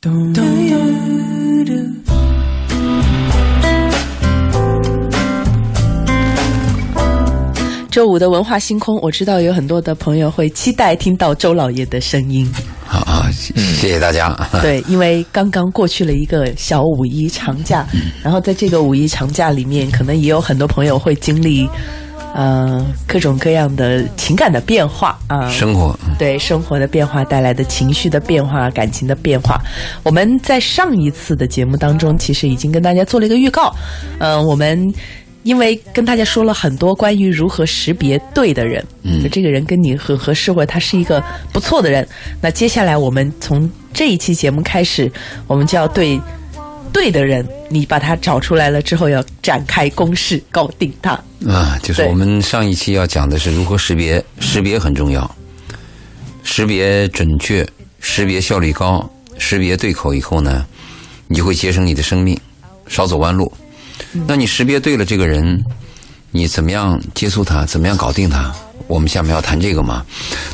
[0.00, 0.12] 周
[8.06, 12.48] 五的文化星空，我知道有很多的朋友会期待听到周老爷的声音。
[12.86, 14.32] 好啊，谢谢大家。
[14.62, 17.84] 对，因为刚刚过去了一个小五一长假，
[18.22, 21.68] 然后在这个五一长假里面，可能也有很多朋友会经历，
[22.34, 29.60] 呃，各种各样的情感的变化啊，生活对生活的变化带来的情绪的变化、感情的变化。
[30.02, 33.74] 我们在上一次的节目当中，其实已经跟大家做了一个预告，
[34.18, 34.86] 嗯，我们。
[35.44, 41.22] 因为跟大家说了很多关于如何识别对的人，嗯，这个人跟你很合适，或者他是一个
[41.52, 42.06] 不错的人。
[42.42, 45.10] 那接下来我们从这一期节目开始，
[45.46, 46.20] 我们就要对
[46.92, 51.12] 对的人，你把他找出来了之后，要展开攻势，搞定他。
[51.46, 55.30] 啊，就是我们上一期要讲的是如何识别，识别很重要，
[56.42, 57.66] 识别准确，
[58.00, 60.66] 识别效率高，识别对口以后呢，
[61.26, 62.38] 你就会节省你的生命，
[62.88, 63.52] 少走弯路。
[64.26, 65.62] 那你识别对了这个人，
[66.30, 67.64] 你怎么样接触他？
[67.64, 68.54] 怎么样搞定他？
[68.86, 70.04] 我们下面要谈这个嘛？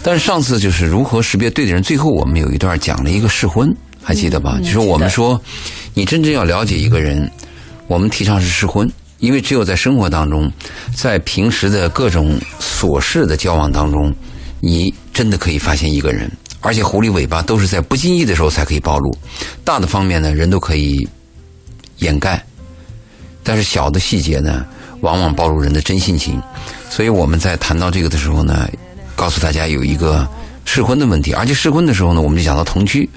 [0.03, 4.59] 但是上次就是如何识别对的人，最后我们有一段讲了一个试婚，还记得吧？
[4.61, 5.41] 就是我们说，
[5.95, 7.31] 你真正要了解一个人，
[7.87, 10.51] 我们提倡是试婚，因为只有在生活当中，
[10.95, 14.13] 在平时的各种琐事的交往当中，
[14.61, 19.17] 你真的可以发现一个人，而且狐狸尾巴都是在不经意的时候才可以暴露，
[19.65, 21.09] 大的方面呢，人都可以
[21.99, 22.45] 掩盖。
[23.45, 24.67] 但是小的细节呢，
[25.01, 26.43] 往往暴露人的真性情，
[26.91, 28.69] 所以我们在谈到这个的时候呢，
[29.15, 30.27] 告诉大家有一个
[30.65, 33.09] 试婚的问题，而且试婚的时候呢，我们就讲到同居。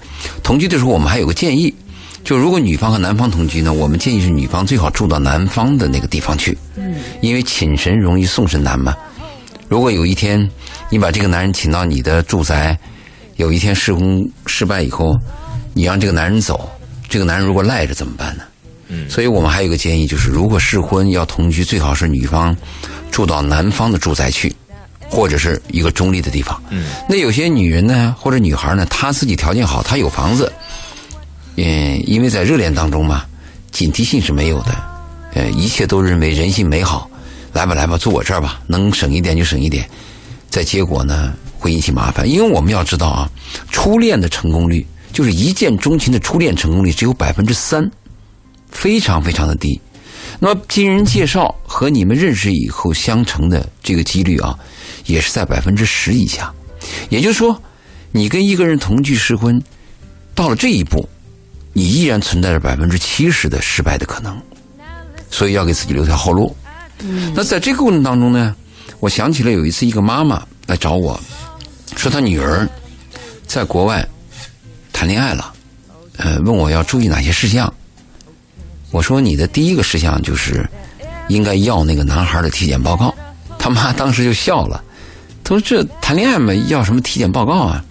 [0.44, 1.73] 同居的时候，我们还有个建议，
[2.28, 8.94] 就如果女方和男方同居呢，我们建议是女方最好住到男方的那个地方去，嗯，因为请神容易送神难嘛。
[9.70, 10.38] 如果有一天
[10.89, 12.78] 你把这个男人请到你的住宅，
[13.38, 15.16] 有一天试婚失败以后，
[15.73, 16.70] 你让这个男人走，
[17.08, 18.44] 这个男人如果赖着怎么办呢？
[18.89, 22.53] 嗯，所以我们还有一个建议，就是如果试婚要同居，最好是女方
[23.09, 24.54] 住到男方的住宅去，
[25.08, 26.61] 或者是一个中立的地方。
[26.71, 30.52] 嗯，那有些女人呢，或者女孩呢，她自己条件好，她有房子，
[31.58, 33.26] 嗯，因为在热恋当中嘛，
[33.72, 34.76] 警惕性是没有的，
[35.34, 37.10] 呃，一切都认为人性美好，
[37.52, 39.88] 来吧来吧，住我这儿吧，能省一点就省一点，
[40.50, 43.30] 在结果呢会引起麻烦，因为我们要知道啊，
[43.72, 47.90] 初恋的成功率，就是一见钟情的初恋成功率只有百分之三。
[48.70, 49.80] 非常非常的低，
[50.40, 54.54] 那么经人介绍和你们认识以后相成的这个几率啊，
[55.06, 56.54] 也是在百分之十以下。
[57.08, 57.60] 也就是说，
[58.12, 59.60] 你跟一个人同居试婚，
[60.36, 61.08] 到了这一步，
[61.77, 64.36] 你依然存在着百分之七十的失败的可能，
[65.30, 66.55] 所以要给自己留条后路。
[67.36, 68.55] 那在这个过程当中呢，
[68.99, 71.20] 我想起了有一次一个妈妈来找我
[71.95, 72.67] 说，她女儿
[73.45, 74.04] 在国外
[74.92, 75.54] 谈恋爱了，
[76.17, 77.71] 呃，问我要注意哪些事项。
[78.89, 80.67] 我说你的第一个事项就是
[81.27, 83.14] 应该要那个男孩的体检报告。
[83.60, 84.83] 他妈当时就笑了，
[85.43, 87.86] 他说：“这谈恋爱嘛，要什么体检报告啊？”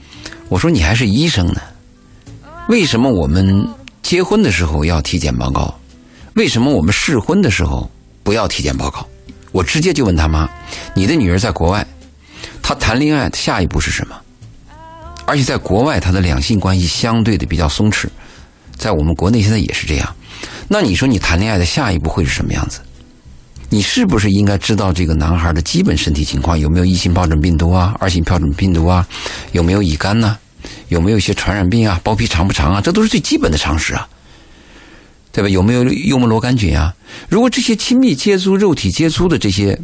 [0.51, 1.61] 我说：“你还是医生呢，
[2.69, 3.67] 为什么我们
[4.03, 5.73] 结婚的时候要体检报告？
[6.35, 7.89] 为什么我们试婚的时候
[8.25, 9.07] 不要体检报告？”
[9.53, 10.49] 我直接就问他妈
[10.93, 11.87] ：“你的女儿在国外，
[12.61, 14.17] 她谈恋爱下一步是什么？
[15.27, 18.07] 而且在国外，她的两性关系相对的比较松弛，
[18.77, 20.15] 在我们国内现在也是这样。”
[20.69, 22.81] 那你说你谈恋爱的下一步会是什么样子？
[23.71, 26.59] 你是不是应该知道这个男孩的基本身体情况？
[26.59, 27.95] 有没有一型疱疹病毒啊？
[28.01, 29.07] 二型疱疹病毒啊？
[29.53, 30.37] 有没有乙肝呢？
[30.89, 32.01] 有没有一些传染病啊？
[32.03, 32.81] 包皮长不长啊？
[32.81, 34.09] 这都是最基本的常识啊，
[35.33, 35.49] 对吧？
[35.49, 36.95] 有没有幽门螺杆菌啊？
[37.29, 39.79] 如果这些亲密接触、肉体接触的这些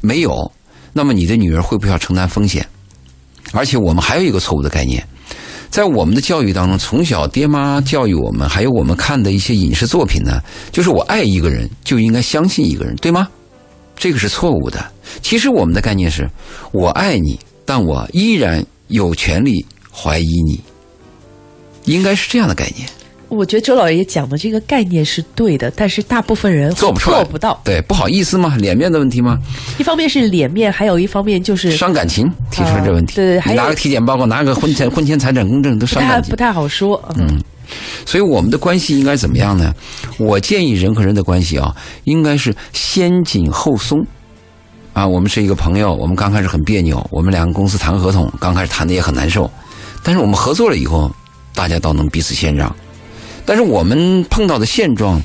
[0.00, 0.52] 没有，
[0.92, 2.66] 那么你的女儿会不会要承担风险？
[3.52, 5.06] 而且我们还有一个错误的概念。
[5.70, 13.28] 在我们的教育当中，从小爹妈教育我们，还有我们看的一些影视作品呢，就是我爱一个人就应该相信一个人，对吗？
[13.96, 14.84] 这个是错误的。
[15.20, 16.28] 其实我们的概念是，
[16.72, 19.64] 我爱你，但我依然有权利
[19.94, 20.60] 怀疑你，
[21.84, 22.88] 应该是这样的概念。
[23.28, 27.60] 我觉得周老爷讲的这个概念是对的，但是大部分人做不出来，做不到。
[27.64, 29.38] 对，不好意思吗，脸面的问题吗？
[29.78, 33.16] 一方面是脸面，还有一方面就是伤感情，提出来这问题。
[33.16, 37.02] 对对，你拿个体检报告，拿个婚前婚前财产公证都伤感情，不太好说。
[37.16, 37.42] 嗯，
[38.06, 39.74] 所以我们的关系应该怎么样呢？
[40.16, 41.74] 我建议人和人的关系啊，
[42.04, 43.98] 应该是先紧后松。
[44.92, 49.50] 啊，我们是一个朋友，我们刚开始很别扭，我们两个公司谈合同，刚开始谈的也很难受，
[50.04, 51.10] 但是我们合作了以后，
[51.54, 52.72] 大家倒能彼此谦让。
[53.44, 55.20] 但是我们碰到的现状，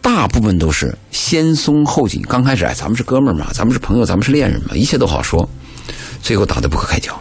[0.00, 2.22] 大部分都是先松后紧。
[2.28, 5.48] 刚开始，哎，咱们是哥们儿嘛，咱们是朋友，咱们是恋人嘛，一切都好说。
[6.22, 7.18] 最后打得不可开交。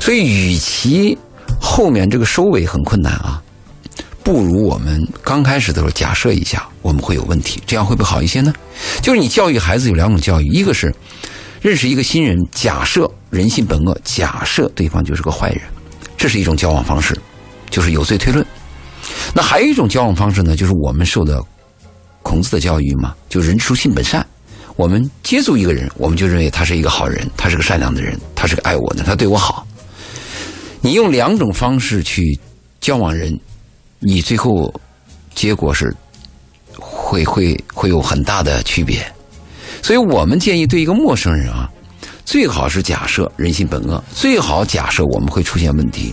[0.00, 1.16] 所以，与其
[1.60, 3.40] 后面这个收尾很困难啊，
[4.24, 8.52] 不如我们刚开始的时候假设一下我们会有问题，这样会不会好一些呢？
[9.00, 10.92] 就是你教育孩子有两种教育，一个是
[11.60, 15.60] 认识一个新人，假设人性本恶，假设对方就是个坏人，
[16.16, 17.18] 这是一种交往方式，
[17.70, 18.44] 就是有罪推论。
[19.34, 21.42] 那还有一种交往方式呢，就是我们受的
[22.22, 24.26] 孔子的教育嘛，就人之初性本善。
[24.76, 29.66] 我们接触一个人，我们就认为他是一个好人，他是个善良的人，他是个爱我的，他对我好。
[30.82, 32.38] 你用两种方式去
[32.80, 33.38] 交往人，
[34.00, 34.72] 你最后
[35.34, 35.94] 结果是
[36.78, 39.04] 会会会有很大的区别。
[39.82, 41.70] 所以我们建议对一个陌生人啊，
[42.26, 46.12] 最好是假设人性本恶，最好假设我们会出现问题。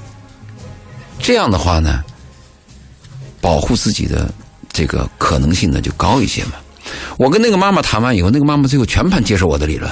[1.20, 2.02] 这样的话呢，
[3.42, 4.32] 保护自己的
[4.72, 6.52] 这个可能性呢就高一些嘛。
[7.18, 9.92] 我跟那个妈妈谈完以后，那个妈妈最后全盘接受我的理论，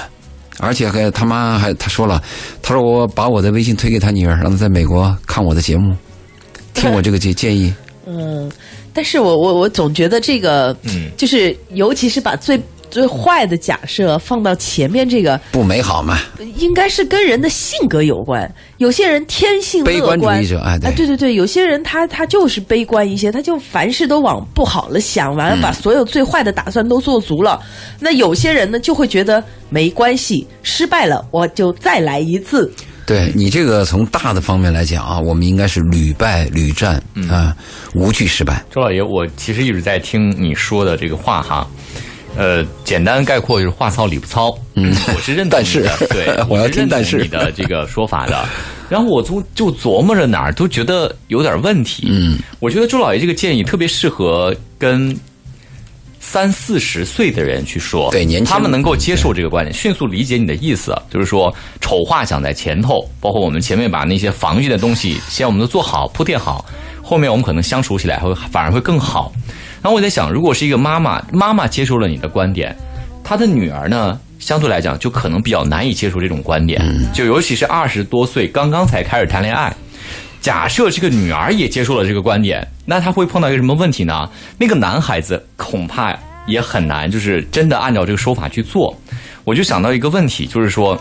[0.58, 2.22] 而且还他妈还他说了，
[2.62, 5.96] 他说我把我的微信推给他女儿，让他在美国看我的节目，
[6.72, 7.74] 听我这个建建议。
[8.06, 8.50] 嗯，
[8.92, 12.60] 但是我我我总觉得这个，嗯，就是尤其是把最
[12.92, 16.18] 最坏的假设放到前面，这个不美好嘛？
[16.58, 18.48] 应该是跟人的性格有关。
[18.76, 27.58] 有些人天性悲观主义者，哎，对对对，有些人他他就是悲观一些，他就凡事都往不好了想，完了把所有最坏的打算都做足了。
[27.98, 32.70] 那有些人呢，就会觉得没关系，失败了我就再来一次。
[33.06, 37.56] 对你这个从大的方面来讲啊，我们应该是屡败屡战啊，
[37.94, 38.62] 无惧失败。
[38.70, 41.66] 周老爷，我其实一直在听你说的这个话哈。
[42.36, 44.56] 呃，简单概括就是话糙理不糙。
[44.74, 48.44] 嗯，我是认同你的，对， 我要听但是你的这个说法的。
[48.88, 52.08] 然后我从就琢磨着哪儿都觉得有点问题。
[52.10, 55.16] 嗯，我觉得周老爷这个建议特别适合跟
[56.20, 66.64] 三四十岁的人去说，对，年轻他们能够接受这个观点，迅速理解你的意思，就是说丑话讲在前头，包括我们前面把那些防御的东西先我们都做好铺垫好，
[67.12, 69.30] 后面我们可能相处起来会反而会更好。
[69.82, 72.74] 然后我在想，如果是一个妈妈，妈妈接受了你的观点，
[73.22, 76.82] 她的女儿呢，相对来讲就可能比较难以接受这种观点。
[77.12, 79.70] 就尤其是二十多岁刚刚才开始谈恋爱，
[80.40, 84.26] 假设这个女儿也接受了这个观点，那她会碰到一个什么问题呢？
[84.56, 88.98] 那个男孩子恐怕也很难，就是真的按照这个说法去做。
[89.44, 90.98] 我就想到一个问题，就是说，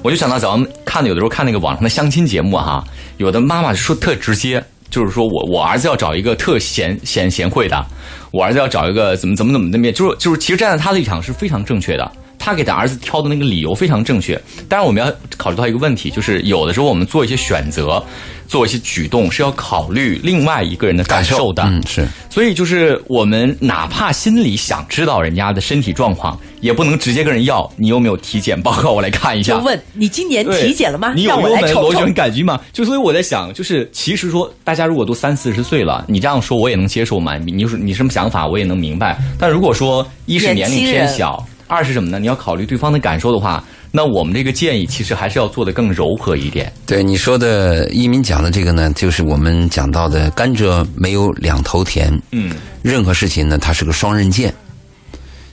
[0.00, 2.82] 我就想到咱们看的有的时候看那个网上的相亲节目哈，
[3.18, 4.64] 有的妈妈说特直接。
[4.92, 7.86] 就是说我我儿子要找一个特贤贤贤惠的，
[8.30, 12.12] 我儿子要找一个怎么怎么怎么的面，就是就是其实站在他的立场是非常正确的，
[12.42, 14.34] 他给他儿子挑的那个理由非常正确。
[14.68, 18.02] 当然我们要考虑到一个问题，就是有的时候我们做一些选择。
[18.48, 22.06] 做一些举动是要考虑另外一个人的感受的，嗯，是。
[22.28, 27.66] 所以就是我们哪怕心里想知道人家的身体状况，也不能直接跟人要。
[27.78, 28.92] 你有没有体检报告？
[28.92, 29.54] 我来看一下。
[29.54, 31.14] 就问你今年体检了吗？
[31.14, 32.60] 你有没有螺旋杆菌吗？
[32.74, 37.38] 就所以我在想，就是其实说大家如果都三四十岁了，你这样说我也能接受嘛？
[37.38, 39.18] 你是你什么想法我也能明白。
[39.38, 41.42] 但如果说一是年龄偏小，
[41.72, 42.18] 二是什么呢？
[42.18, 43.64] 你要考虑对方的感受的话。
[43.94, 46.72] 那我们这个建议其实还是要做的更柔和一点。
[46.86, 52.10] 对你说的，一民讲的这个呢，就是我们讲到的甘蔗没有两头甜。
[52.30, 54.52] 嗯，任何事情呢，它是个双刃剑，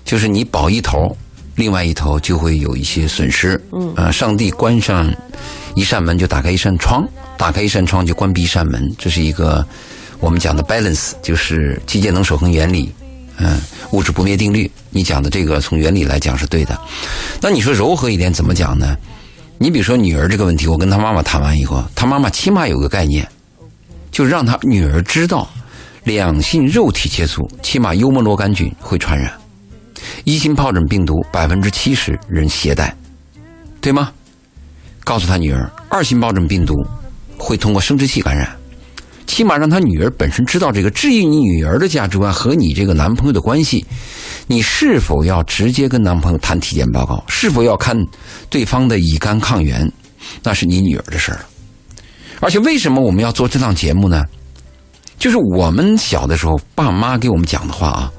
[0.06, 1.16] 就是你保一头，
[1.56, 3.62] 另外一头就会有一些损失。
[3.74, 5.14] 嗯，啊，上帝关上
[5.76, 7.06] 一扇门就打开一扇窗，
[7.38, 9.66] 打开一扇窗就关闭一扇门，这是一个
[10.22, 12.90] 我们讲的 balance，就是机械能守恒原理。
[13.40, 13.60] 嗯，
[13.92, 16.80] 物质不灭定律，你讲的这个从原理来讲是对的。
[17.42, 18.98] 那你说柔和一点怎么讲呢？
[19.58, 23.28] 你比如说女儿这个问题，我跟她妈妈谈完以后，她妈妈起码有个概念，
[24.12, 25.50] 就让她女儿知道，
[26.04, 29.32] 两性肉体接触，起码幽门螺杆菌会传染，
[30.24, 32.96] 一型疱疹病毒百分之七十人携带，
[33.82, 34.12] 对吗？
[35.04, 36.76] 告诉她女儿，二型疱疹病毒
[37.38, 38.59] 会通过生殖器感染。
[39.30, 40.90] 起码让他女儿本身知道这个。
[40.90, 43.86] 至于你女儿的价值观和你这个男朋友的关系，
[44.48, 47.96] 你是否要直接跟男朋友谈体检报告，是否要看
[48.50, 49.90] 对方的乙肝抗原，
[50.42, 51.46] 那是你女儿的事儿。
[52.40, 54.26] 而且为什么我们要做这档节目呢？
[55.20, 58.12] 就是我们小的时候，爸妈给我们讲的话啊，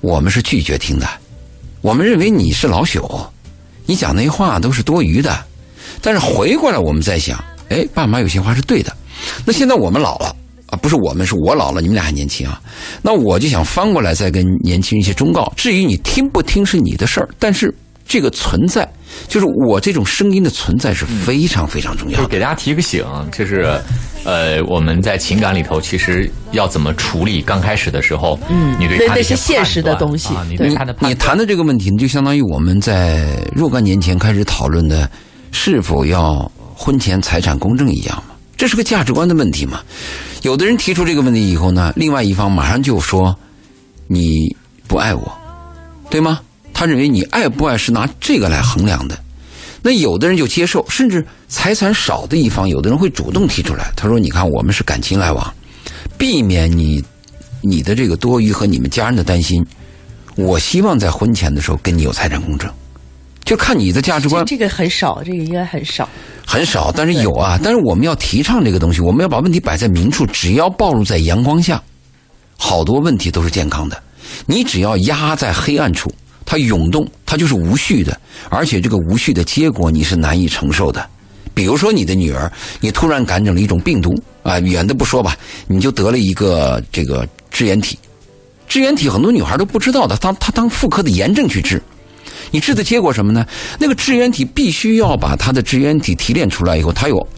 [0.00, 1.06] 我们是拒绝听的。
[1.82, 3.26] 我们认为你是老朽，
[3.84, 5.44] 你讲那些话都是多余的。
[6.00, 7.38] 但是回过来我们在想，
[7.68, 8.96] 哎，爸妈有些话是对的。
[9.44, 10.34] 那现在我们老了
[10.66, 12.60] 啊，不是我们，是我老了，你们俩还年轻啊。
[13.02, 15.52] 那我就想翻过来再跟年轻人一些忠告。
[15.56, 17.74] 至于你听不听是你的事儿，但是
[18.06, 18.86] 这个存在，
[19.28, 22.18] 就是我这种声音的存在是非常非常重要。
[22.18, 23.80] 就给大家提个醒，就是
[24.24, 27.40] 呃，我们在情感里头其实要怎么处理？
[27.40, 35.10] 刚开始的时候，嗯，你对他那些现实的东西，你对他的你谈的这个问题，就相当于我们在若干年前开始讨论的
[35.50, 38.34] 是否要婚前财产公证一样嘛。
[38.58, 39.80] 这是个价值观的问题嘛。
[40.42, 43.34] 有的人提出这个问题以后呢，另外一方马上就说
[44.06, 44.54] 你
[44.86, 45.32] 不爱我，
[46.10, 46.40] 对吗？
[46.74, 49.18] 他认为你爱不爱是拿这个来衡量的。
[49.82, 53.90] 那有的人就接受，甚至财产少的一方，有的人会主动提出来。
[53.96, 55.54] 他说：“你看，我们是感情来往，
[56.16, 57.02] 避免你
[57.62, 59.64] 你的这个多余和你们家人的担心。
[60.34, 62.70] 我希望在婚前的时候跟你有财产公证，
[63.48, 64.44] 就看你的价值观。
[64.44, 66.06] 这个很少，这个应该很少。
[66.46, 67.58] 很少，但是有啊。
[67.62, 70.26] 但是我们要提倡这个东西，我们要把问题摆在明处。
[70.26, 71.82] 只要暴露在阳光下，
[72.58, 73.98] 好多问题都是健康的。
[74.44, 76.12] 你只要压在黑暗处。”
[76.44, 81.06] 它涌动，它就是无序的，而且这个无序的结果你是难以承受的。
[81.52, 82.50] 比如说，你的女儿，
[82.80, 85.36] 你突然感染了一种病毒啊，远的不说吧，
[85.66, 87.98] 你就得了一个这个支原体。
[88.66, 91.82] 支原体很多女孩都不知道的，她她当妇科的炎症去治，
[92.50, 93.46] 你治的结果什么呢？
[93.78, 97.28] 那个支原体必须要把它的支原体提炼出来以后，它有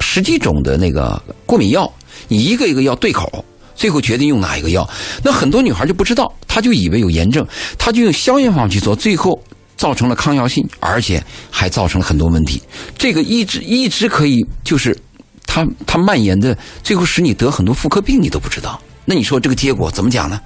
[0.00, 1.90] 十几种的那个过敏药，
[2.28, 3.44] 你一个一个要对口。
[3.76, 4.88] 最后决定用哪一个药？
[5.24, 7.44] 那很多女孩就不知道，她就以为有炎症，
[7.76, 9.36] 她就用消炎方去做，最后
[9.76, 12.62] 造成了抗药性，而且还造成了很多问题。
[12.96, 14.96] 这个一直一直可以，就是
[15.44, 18.80] 它它蔓延的，最后使你得很多妇科病，你都不知道。
[19.04, 20.40] 那你说这个结果怎么讲呢？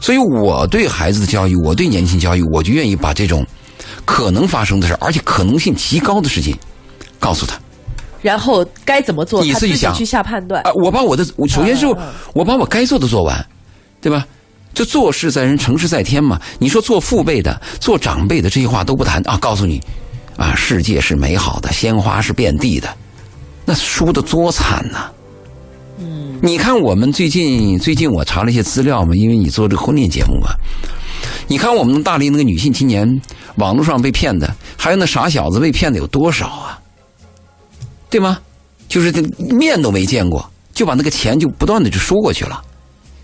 [0.00, 3.46] 所以我对孩子的教育，我对年轻教育，我就愿意把这种
[4.04, 6.56] 可能发生的事，而且可能性极高的事情
[7.18, 7.58] 告诉他。
[8.22, 10.62] 然后该怎么做，你自己想去下判断。
[10.62, 11.86] 啊，我把我的，首先是
[12.32, 13.46] 我把我该做的做完，
[14.00, 14.26] 对吧？
[14.72, 16.40] 就做事在人，成事在天嘛。
[16.58, 19.80] 你说做父辈的、做长辈的这些话都不谈啊，告诉你，
[20.36, 22.88] 啊，世界是美好的，鲜花是遍地的，
[23.64, 25.10] 那输的多惨呐！
[25.98, 30.48] 嗯，你看我们最近最近我查了一些资料嘛，因为你做这个婚恋节目嘛，
[31.46, 33.08] 你看我们大龄那个女性青年
[33.56, 36.78] 网络上被骗的，还有那傻小子被骗的有多少啊？
[38.10, 38.38] 对吗？
[38.88, 42.62] 就是面都没见过，就把那个钱就不断的就输过去了。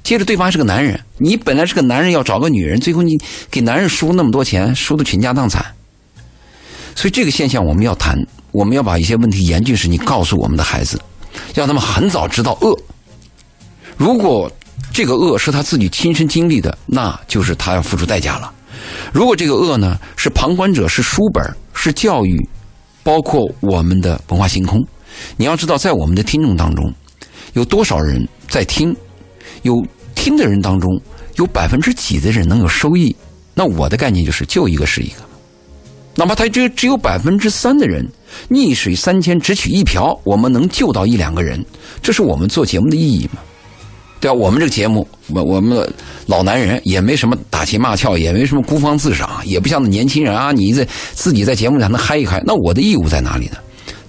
[0.02, 3.16] 接着对方还是个男人，你本来是个男人要找个女人，最后你
[3.50, 5.64] 给男人输那么多钱，输的倾家荡产。
[6.96, 8.18] 所以这个现象我们要谈，
[8.50, 11.00] 我们要把一些问题严峻时，你告诉我们的孩子，
[11.54, 12.78] 让他们很早知道恶。
[13.96, 14.50] 如果
[14.92, 18.52] 这个恶是他自己亲身经历的，那就是他要付出代价了。
[19.12, 21.44] 如果这个恶呢是旁观者，是书本，
[21.74, 22.48] 是教育。
[23.02, 24.78] 包括我们的文化星空，
[25.38, 26.92] 你要知道，在我们的听众当中，
[27.54, 28.94] 有多少人在听？
[29.62, 29.74] 有
[30.14, 31.00] 听的人当中，
[31.36, 33.16] 有百分之几的人能有收益？
[33.54, 35.14] 那我的概念就是，救一个是一个。
[36.14, 38.06] 哪怕他只只有百分之三的人，
[38.48, 41.64] 逆水三千，只取一瓢，我们能救到一两个人，
[42.02, 43.40] 这是我们做节目的意义吗？
[44.20, 45.90] 对啊，我们这个节目，我我们
[46.26, 52.42] 老男人也没什么打情骂俏，也没什么孤芳自赏，也不像那年轻人啊，你在自己在节目里还能嗨一嗨。
[52.44, 53.56] 那我的义务在哪里呢？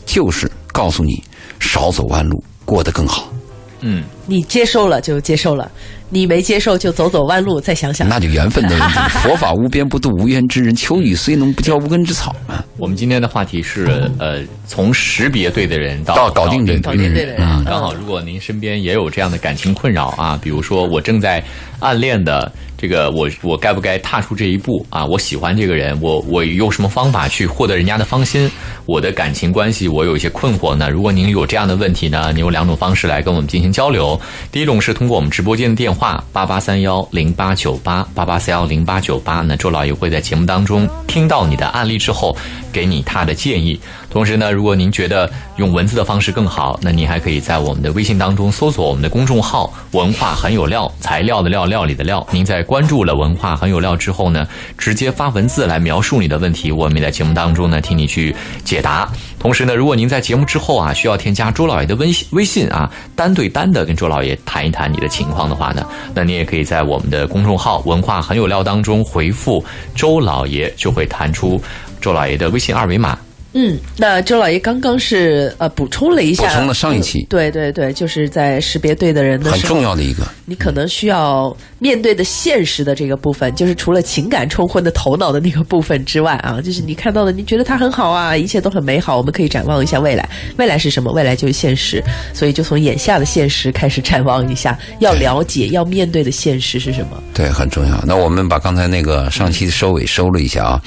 [0.05, 1.23] 就是告诉你，
[1.59, 3.31] 少走弯路，过得更好。
[3.79, 5.71] 嗯，你接受了就接受了。
[6.11, 8.99] 你没接受就走走弯路，再想想，那就缘分的问题。
[9.23, 12.63] 佛法无边不渡无缘之人，秋雨虽浓不浇无根之草嘛。
[12.77, 17.37] 我们今天的话题是呃，从识别对的人到搞定对的人。
[17.65, 21.43] 刚好，如果您身边也有这样的感情困扰啊，比如说我正在
[21.79, 22.51] 暗恋的。
[22.81, 25.05] 这个我我该不该踏出这一步啊？
[25.05, 28.49] 我喜欢这个人，我我用什么方法去获得人家的芳心？
[28.85, 30.89] 我的感情关系我有一些困惑呢。
[30.89, 34.19] 如果您有这样的问题呢，您有两种方式来跟我们进行交流。
[34.51, 42.35] 第一种是通过我们直播间的电话八八三幺零八九八八八三幺零八九八，那周老爷会在节目当中听到你的案例之后，
[42.71, 43.79] 给你他的建议。
[44.11, 52.25] 同时呢，如果您觉得用文字的方式更好，那您还可以在我们的微信当中搜索我们的公众号“文化很有料”，材料的料，料理的料。
[52.29, 54.45] 您在关注了“文化很有料”之后呢，
[54.77, 59.09] 直接发文字来描述你的问题，我们也在节目当中呢替你去解答。
[59.39, 69.63] 同时呢，如果您在节目之后啊需要添加周老爷的微信微信啊，单对单的跟周老爷谈一谈你的情况的话呢，那你也可以在我们的公众号“文化很有料”当中回复
[69.95, 71.61] “周老爷”，就会弹出
[72.01, 73.17] 周老爷的微信二维码。
[73.53, 91.11] 嗯，那周老爷刚刚是呃补充了一下，补充了上一期，对对对，就是在识别对的人的很重要的一个，你可能需要面对的现实的这个部分，就是除了情感冲昏的头脑的那个部分之外啊，就是你看到的，你觉得他很好啊，一切都很美好，我们可以展望一下未来，未来是什么？
[91.11, 91.99] 未来就是现实，
[92.35, 97.21] 所以就从眼下的现实开始展望一下，要了解要面对的现实是什么？
[97.33, 97.99] 对，很重要。
[98.05, 100.81] 那我们把刚才那个上期的收尾收了一下啊，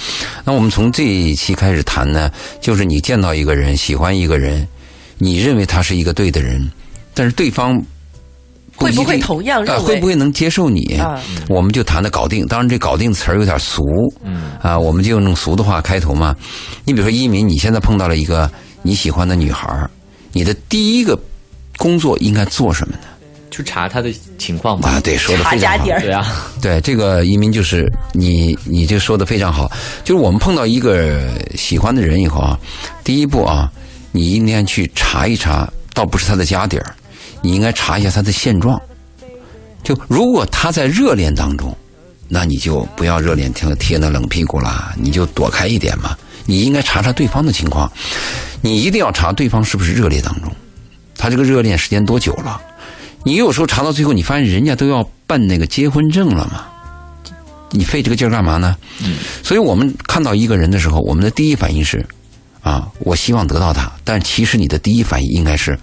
[0.45, 2.31] 那我们从这一期开始谈呢。
[2.61, 4.67] 就是你见到一个人，喜欢一个人，
[5.19, 6.71] 你认为他是一个对的人，
[7.13, 7.83] 但是对方
[8.85, 9.83] 会不会同样认为？
[9.83, 11.01] 会不会能接受你？
[11.49, 12.47] 我们就谈的搞定。
[12.47, 13.83] 当然，这搞定词儿有点俗，
[14.61, 16.35] 啊，我们就用俗的话开头嘛。
[16.85, 18.51] 你比如说，一鸣，你现在碰到了一个
[18.83, 19.67] 你喜欢的女孩
[20.33, 21.19] 你的第一个
[21.77, 23.03] 工作应该做什么呢？
[23.51, 24.89] 去查她的情况吧。
[24.91, 25.91] 啊，对，说的非常好查家底。
[25.93, 26.27] 儿对啊，
[26.61, 29.71] 对，这个一民就是你，你这说的非常好。
[30.03, 32.59] 就是我们碰到一个喜欢的人以后啊，
[33.05, 33.71] 第一步啊，
[34.11, 36.95] 你应该去查一查，倒不是他的家底儿，
[37.45, 38.81] 你应该查一下他的现状。
[39.83, 41.77] 就如果他在热恋当中，
[42.27, 46.17] 那你就不要热恋贴贴那冷屁股啦，你就躲开一点嘛。
[46.47, 47.91] 你应该查查对方的情况，
[48.63, 50.51] 你一定要查对方是不是热恋当中，
[51.19, 52.59] 他这个热恋时间多久了。
[53.25, 56.67] 你有时候查到最后，你发现人家都要办那个结婚证了嘛，
[57.71, 58.77] 你费这个劲儿干嘛呢？
[59.03, 62.05] 嗯，所以我们看到一个人的时候，我们的第一反应是，
[62.63, 65.79] 啊，我希望得到他，但其实你的第一反应应该是，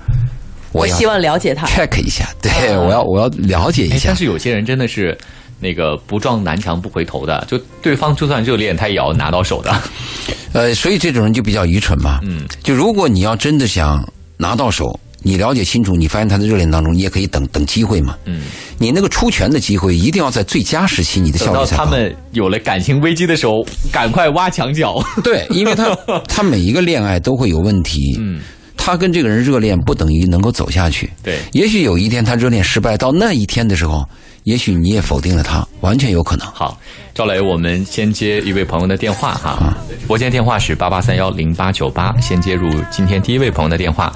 [0.72, 1.68] 我希望了解他。
[1.68, 4.16] check 一下，对，我要我要了解一下哎但。
[4.16, 5.18] 是有些人真的是
[5.60, 9.74] 那个不撞南墙不回头的，就对方就算热恋，他也要拿到手的。
[10.54, 12.20] 呃，所以这种人就比较愚蠢嘛。
[12.24, 14.06] 嗯，就如果你要真的想
[14.38, 18.18] 拿到手，你了解清楚，你发现他的热恋当中，你也可以等等机会嘛。
[18.25, 18.42] 嗯，
[18.78, 21.86] 你那个出拳的机会一定要在最佳时期，你的效率才高。
[21.86, 23.54] 他们有了感情危机的时候，
[23.92, 24.96] 赶快挖墙脚。
[25.24, 25.96] 对，因为他
[26.28, 28.18] 他每一个恋爱都会有问题。
[28.20, 28.42] 嗯，
[28.84, 31.08] 他跟这个人热恋不等于能够走下去。
[31.22, 31.38] 对。
[31.54, 34.04] 也许有一天他热恋失败，到那一天的时候，
[34.44, 36.48] 也许你也否定了他，完全有可能。
[36.48, 36.76] 好，
[37.14, 44.12] 赵磊，我们先接一位朋友的电话哈，拨间电话是八八三幺零八九八，先接入今天第一位朋友的电话。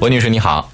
[0.00, 0.70] 文女士你好，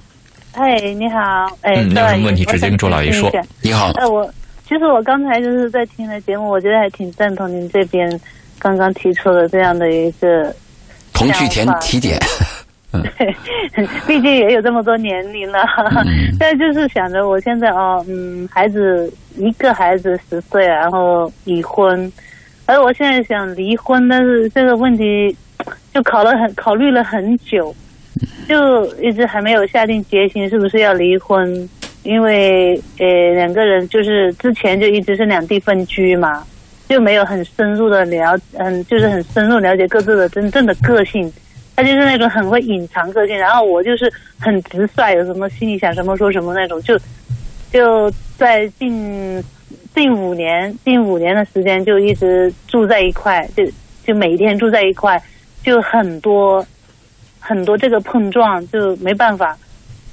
[0.52, 1.18] 哎，你好，
[1.60, 4.28] 哎，嗯，你有赵什么问题我直接跟周老爷说想听一下你好，哎，我
[4.68, 8.20] 其实我刚才就是在听的节目，我觉得还挺赞同您这边
[8.58, 10.52] 刚刚提出的这样的一个，
[11.12, 12.18] 同去填提点。
[14.06, 15.60] 毕竟也有这么多年龄了，
[16.38, 22.10] 但就是想着我现在哦，嗯，孩子一个孩子十岁，然后已婚，
[22.66, 25.36] 而我现在想离婚，但是这个问题
[25.92, 27.74] 就考了很考虑了很久，
[28.48, 31.68] 就一直还没有下定决心是不是要离婚，
[32.02, 36.44] 因为呃两个人就是之前就一直是两地分居嘛，
[36.88, 41.32] 就没有很深入的了，嗯，就是很深入了解各自的真正的个性。
[41.76, 44.10] 他就是那种很会隐藏个性，然后我就是
[44.40, 46.98] 很直率，有什么心里想什么说什么那种，就
[47.70, 49.44] 就在近
[49.94, 53.62] 近五年近五年的时间就一直住在一块，就
[54.04, 55.22] 就每天住在一块，
[55.62, 56.64] 就很多
[57.38, 59.56] 很多这个碰撞，就没办法。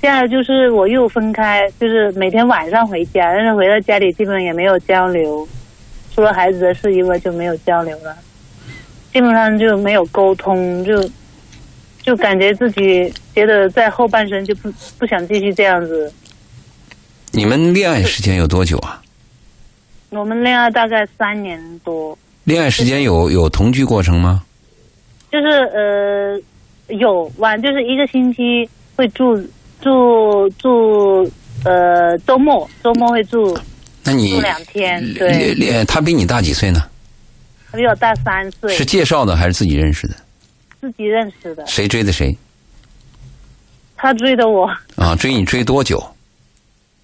[0.01, 5.47] 现在就是我又分开，就是每天晚上回家，但是回到家里基本也没有交流，
[6.13, 8.13] 除了孩子的事以外就没有交流了，
[9.13, 11.01] 基本上就没有沟通，就
[12.03, 16.13] 就感觉自己觉得在后半生就不不想继续这样子。
[17.31, 19.01] 你们恋爱时间有多久啊？
[20.09, 24.43] 我们恋爱大概三年多，恋爱时间有有同居过程吗？
[25.31, 26.39] 就是呃
[26.93, 29.35] 有晚就是一个星期会住
[29.81, 31.23] 住住
[31.65, 33.57] 呃周末周末会住
[34.03, 36.83] 那你住两天，恋对，恋他比你大几岁呢？
[37.71, 40.13] 他比我大三岁是，介绍的还是自己认识的？
[40.83, 42.35] 自己认识的，谁追的谁？
[43.95, 46.03] 他追的我，啊，追你追多久？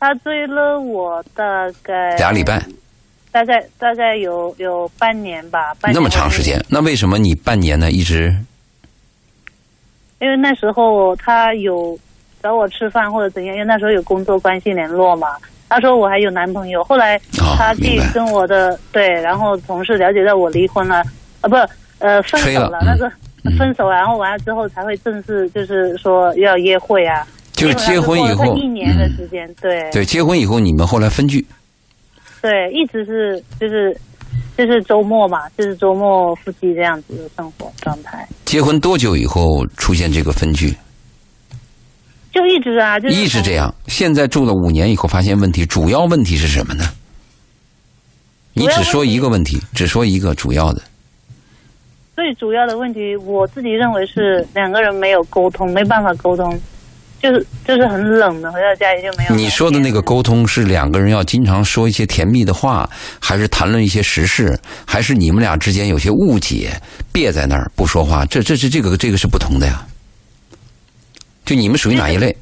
[0.02, 1.46] 他追了我大
[1.82, 2.62] 概俩礼拜，
[3.32, 5.96] 大概大概有有半年吧，半年。
[5.96, 7.90] 那么长时间，那为什么你半年呢？
[7.90, 8.36] 一直？
[10.20, 11.98] 因为那时候他有
[12.44, 15.30] 找我吃饭或者怎样，因为那时候有工作关系联络嘛。
[15.70, 21.02] 他说我还有男朋友，后来哦他去跟我的、对，然后同事了解到我离婚了，
[21.40, 21.56] 啊不
[22.00, 23.12] 呃分手了，那个嗯
[23.58, 27.26] 分手，然后完了之后才会正式就是说要约会啊。
[27.54, 31.46] 就是结婚以后一年的嗯时间，对对结婚以后，你们后来分居，
[32.42, 33.94] 对，一直是就是
[34.58, 40.74] 就是周末嘛，就是周末夫妻这样子的生活状态，结婚多久以后出现这个分居？
[42.32, 43.74] 就一直啊，就是一直这样。
[43.88, 46.86] 现在住了五年以后，发现问题，主要问题是什么呢？
[48.54, 50.82] 你只说一个问题，只说一个主要的。
[52.20, 56.52] 最主要的问题，我自己认为是两个人没有沟通，没办法沟通，
[57.22, 59.34] 就是就是很冷的，回到家里就没有。
[59.34, 62.90] 你说的那个沟通是两个人要经常说一些甜蜜的话，
[63.22, 66.72] 还是谈论一些实事，还是你们俩之间有些误解，
[67.14, 68.26] 憋在那儿不说话？
[68.26, 69.88] 这这是这个这个是不同的呀。
[71.46, 72.36] 就你们属于哪一类？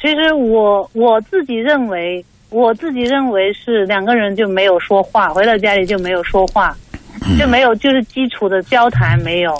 [0.00, 6.91] 其实我我自己认为，我自己认为是两个人就没有说话，回到家里就没有说话，嗯
[7.38, 9.52] 就没有就是基础的交谈没有。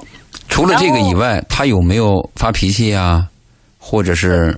[0.49, 3.27] 除了这个以外，他有没有发脾气啊，
[3.79, 4.55] 或者是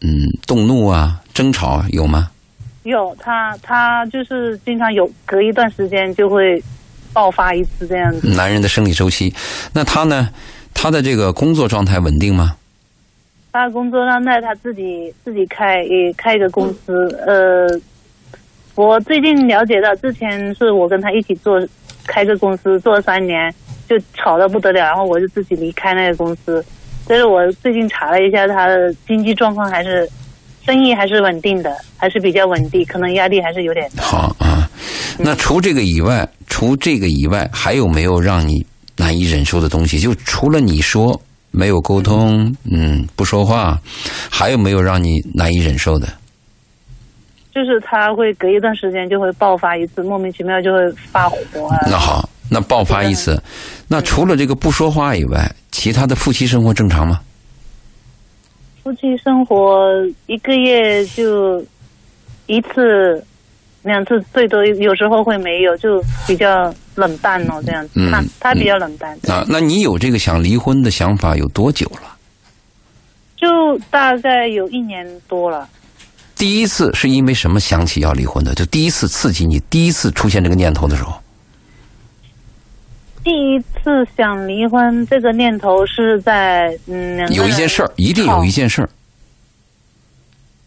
[0.00, 2.30] 嗯动怒啊、争吵啊，有吗？
[2.82, 6.62] 有他他就是经常有隔一段时间就会
[7.12, 8.28] 爆发一次这样子。
[8.28, 9.32] 男人的生理周期，
[9.72, 10.28] 那他呢？
[10.76, 12.56] 他的这个工作状态稳定吗？
[13.52, 17.68] 他工作状态他自己自己开也开一个公司，呃，
[18.74, 21.64] 我最近了解到，之前是我跟他一起做
[22.06, 23.52] 开个公司，做了三年
[23.88, 26.64] 就吵得不得了，然后我就自己离开那个公司。
[27.06, 30.08] 但是我最近查了一下，他的经济状况还是
[30.64, 34.02] 生意还是稳定的，还是比较稳定，可能压力还是有点大。
[34.02, 34.68] 好啊，
[35.18, 38.64] 那除这个以外，除这个以外，还有没有让你
[38.96, 39.98] 难以忍受的东西？
[39.98, 43.78] 就除了你说没有沟通，嗯，不说话，
[44.30, 46.08] 还有没有让你难以忍受的？
[47.54, 51.36] 就是他会隔一段时间就会爆发一次，莫名其妙就会发火
[51.68, 51.78] 啊。
[51.88, 53.40] 那好，那爆发一次，
[53.86, 57.20] 那除了这个不说话以外，其他的夫妻生活正常吗？
[58.82, 59.88] 夫妻生活
[60.26, 61.64] 一个月就
[62.46, 63.24] 一次、
[63.82, 67.92] 两次，最多有时候会没有，就比较冷淡哦，这样子。
[67.94, 72.16] 嗯他他比较冷淡，啊，那你有这个想离婚的想法有多久了？
[73.36, 75.68] 就大概有一年多了。
[76.36, 78.54] 第一次是因为什么想起要离婚的？
[78.54, 81.14] 就第一次刺激你，第一次出现这个念头的时候，
[83.22, 88.90] 第一次想离婚这个念头是在嗯，有一件事儿，一定有一件事儿，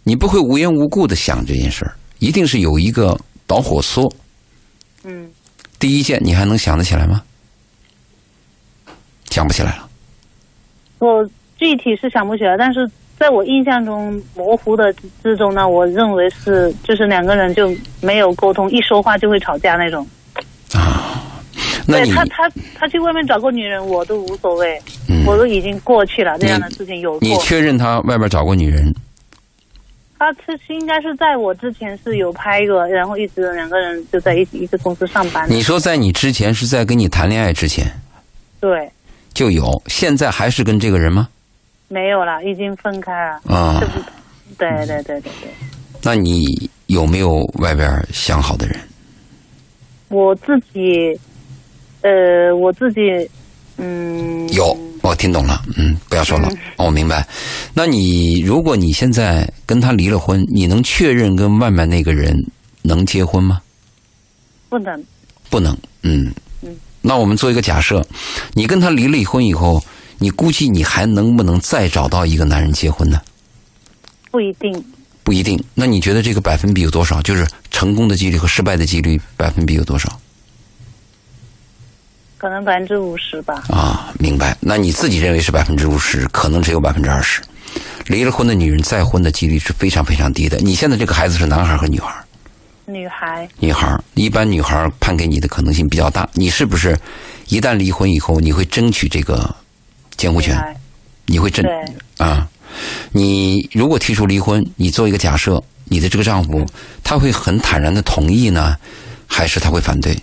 [0.04, 4.12] 你不会无缘无故的想这件事儿，一定是有一个导火索。
[5.04, 5.30] 嗯，
[5.78, 7.22] 第一件你还能想得起来吗？
[9.30, 9.88] 想不起来了。
[11.00, 11.08] 我
[11.58, 20.08] 具体是想不起来，但是在我印象中模糊的之中呢，我认为是就是两个人就没有沟通，一说话就会吵架那种。
[20.74, 21.34] 啊
[21.90, 24.78] 那对他，他他去外面找过女人，我都无所谓，
[25.08, 26.38] 嗯我都已经过去了。
[26.38, 28.94] 这样的事情有过，你确认他外边找过女人？
[30.20, 35.50] 他其实应该是在我之前是有拍过，然后一直两个人就在一起一个公司上班。
[35.50, 37.86] 你说在你之前是在跟你谈恋爱之前
[38.60, 38.92] 对，
[39.34, 41.30] 就有，现在还是跟这个人吗？
[41.88, 43.42] 没有了，已经分开了。
[43.46, 43.82] 啊
[44.58, 45.52] 对对对对对，
[46.02, 48.80] 那你有没有外边想好的人？
[50.10, 51.20] 我自己，
[52.02, 53.02] 呃，我自己，
[53.78, 55.62] 嗯，有，我听懂了。
[55.78, 56.48] 嗯，不要说了，
[56.78, 57.28] 哦我明白。
[57.74, 62.36] 那你如果你现在跟他离了婚，你能确认跟外面那个人
[62.82, 63.62] 能结婚吗？
[64.70, 65.04] 不能，
[65.50, 65.78] 不能。
[66.04, 66.76] 嗯嗯。
[67.02, 68.06] 那我们做一个假设，
[68.54, 69.84] 你跟他离了婚以后，
[70.20, 73.22] 你估计你还能不能再找到一个男人结婚呢？
[74.32, 74.86] 不一定。
[75.24, 75.62] 不一定。
[75.74, 77.22] 那你觉得这个百分比有多少？
[77.22, 80.20] 就是成功的几率和失败的几率百分比有多少？
[82.38, 83.64] 可能百分之五十吧。
[83.70, 84.56] 啊，明白。
[84.62, 87.42] 那你自己认为是百分之五十，可能只有百分之二十。
[88.06, 90.58] 离了婚的女人再婚的几率是非常非常低的。
[90.60, 92.16] 你现在这个孩子是男孩和女孩？
[92.86, 94.00] 女孩，女孩。
[94.14, 96.30] 一般女孩判给你的可能性比较大。
[96.34, 96.98] 你是不是
[97.50, 99.54] 一旦离婚以后，你会争取这个
[100.18, 100.58] 监护权？
[101.26, 102.48] 你会争对，啊？
[103.12, 106.66] 你如果提出离婚，你做一个假设，你的这个丈夫
[107.04, 108.76] 他会很坦然的同意呢，
[109.28, 110.16] 还是他会反对？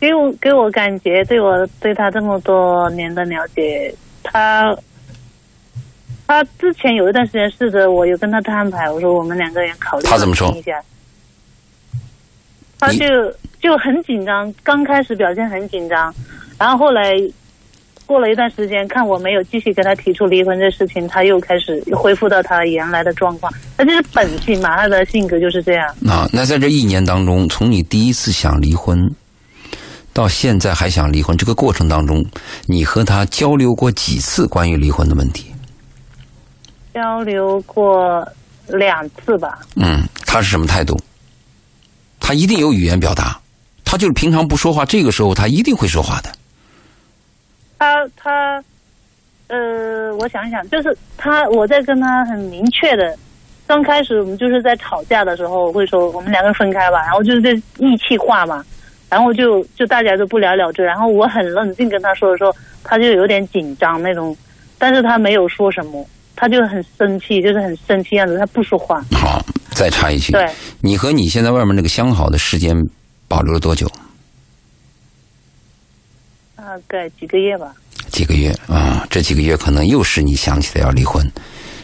[0.00, 4.72] 给我给我感觉，对我对他这么多年的了解，他
[6.26, 10.80] 他之前有一段时间试着，我有跟他摊牌，我说我们两个人考虑他怎么说一下，
[12.78, 13.06] 他就
[13.60, 16.14] 就很紧张，刚开始表现很紧张，
[16.56, 17.12] 然后后来
[18.08, 25.86] 过了一段时间，看我没有继续跟他提出离婚这事情，他又开始恢复到他原来的状况，他就是本性嘛，他的性格就是这样。
[26.08, 28.98] 啊，那在这一年当中，从你第一次想离婚
[30.14, 32.24] 到现在还想离婚，这个过程当中，
[32.64, 35.44] 你和他交流过几次关于离婚的问题？
[36.94, 38.26] 交流过
[38.68, 40.98] 两次吧，嗯，他是什么态度？
[42.18, 43.38] 他一定有语言表达，
[43.84, 46.32] 他就是平常不说话，这个时候他一定会说话的。
[47.78, 48.62] 他他，
[49.46, 53.16] 呃，我想想，就是他，我在跟他很明确的，
[53.66, 58.64] 刚开始我们就是在吵架的时候，我会说我们两个人分开吧，然后就是这义气话嘛，
[59.08, 64.36] 然后就就大家都不了了之，然后我很冷静跟他说的时候，他就有点紧张那种，
[64.76, 72.76] 但是他没有说什么，他就很生气，就是很生气样子，他不说话，好，再插一句，对，你和你现在外面那个相好的时间
[73.28, 73.86] 保留了多久？
[76.58, 77.72] 大概几个月吧，
[78.10, 79.06] 几个月啊？
[79.08, 81.24] 这几个月可能又是你想起来要离婚，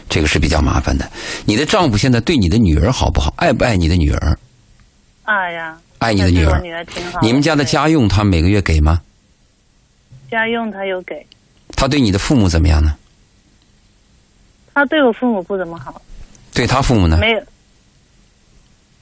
[0.09, 1.09] 这个是比较麻烦的。
[1.45, 3.33] 你的丈夫现在对你的女儿好不好？
[3.37, 4.37] 爱不爱你的女儿？
[5.23, 6.51] 爱呀，爱你的女儿。
[6.51, 9.01] 他对我女儿挺好，你们家的家用他每个月给吗？
[10.29, 11.25] 家用他有给，
[11.77, 12.93] 他对你的父母怎么样呢？
[14.73, 16.01] 他对我父母不怎么好。
[16.53, 17.17] 对他父母呢？
[17.17, 17.41] 没有，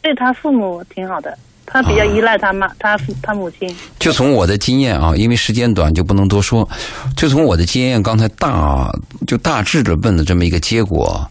[0.04, 1.36] 对他父母挺好的。
[1.66, 3.76] 他比较依赖他妈，他他母亲。
[4.00, 6.68] 就从我的经验啊，因为时间短就不能多说。
[7.16, 8.92] 就从我的经验，刚才大
[9.26, 11.26] 就大致的问的这么一个结果，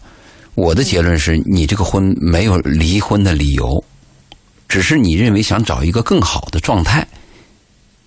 [0.55, 3.83] 我的结论是你这个婚没有离婚的理由，
[4.67, 7.07] 只是你认为想找一个更好的状态。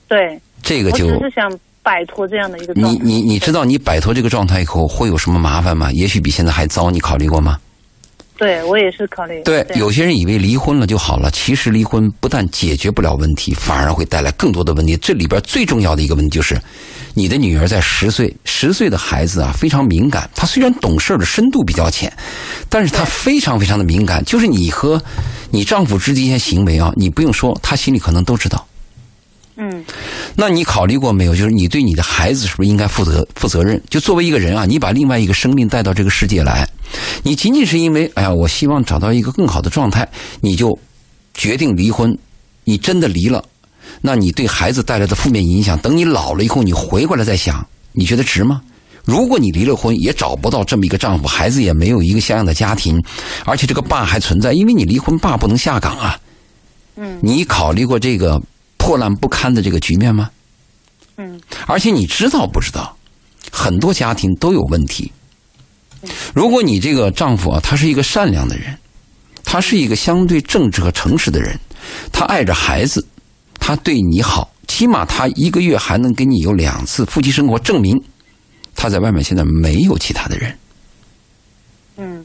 [0.09, 1.51] 对，这个就我只是想
[1.83, 3.05] 摆脱这样的一个状态。
[3.05, 5.91] 你你你知道你摆脱这个状态以后会有什么麻烦吗？
[5.93, 7.59] 也许比现在还糟，你考虑过吗？
[8.38, 9.42] 对我也是考虑。
[9.44, 14.96] 对，有些人以为离婚了就好了，其实离婚不但解决不了问题，反而会带来更多的问题。
[14.99, 16.61] 这里边最重要的一个问题就是，
[17.14, 22.12] 你的女儿在十岁，十岁的孩子啊非常敏感，她虽然懂事儿的深度比较浅，
[22.68, 24.25] 但是她非常非常的敏感。
[24.25, 25.03] 就是你和
[25.51, 28.66] 你丈夫之间一些行为啊，你不用说，她心里可能都知道。
[29.59, 29.85] 嗯
[30.35, 31.35] 那你考虑过没有？
[31.35, 33.81] 就是你对你的孩子是不是应该负责负责任？
[33.88, 36.69] 就作为一个人啊，你把另外一个生命带到这个世界来，
[37.23, 40.07] 你仅仅是因为哎呀，我希望找到一个更好的状态，
[40.40, 40.79] 你就
[41.33, 42.16] 决定离婚，
[42.64, 43.42] 你真的离了，
[44.03, 48.61] 那你对孩子带来的负面影响，等你老了以后，你回过来再想，你觉得值吗？
[49.07, 53.03] 如果你离了婚，也找不到这么一个丈夫，孩子也没有一个像样的家庭，
[53.47, 56.19] 而且这个爸还存在，因为你离婚，爸不能下岗啊。
[56.99, 58.40] 嗯你考虑过这个
[58.77, 60.31] 破烂不堪的这个局面吗？
[61.19, 62.95] 嗯而且你知道不知道，
[63.51, 65.11] 很多家庭都有问题。
[66.35, 68.77] 如果你这个丈夫啊，他是一个善良的人，
[69.43, 71.59] 他是一个相对正直和诚实的人，
[72.12, 73.05] 他爱着孩子，
[73.59, 77.99] 他对你好，起码他一个月还能跟你有两次夫妻生活，证明
[78.75, 80.59] 他在外面现在没有其他的人。
[81.97, 82.25] 嗯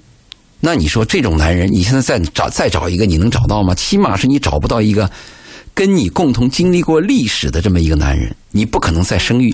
[0.60, 3.74] 那你说这种男人，你现在再找再找一个，你能找到吗？
[3.74, 5.10] 起码是你找不到一个
[5.74, 9.54] 跟你共同经历过历史的这么一个男人，你不可能再生育。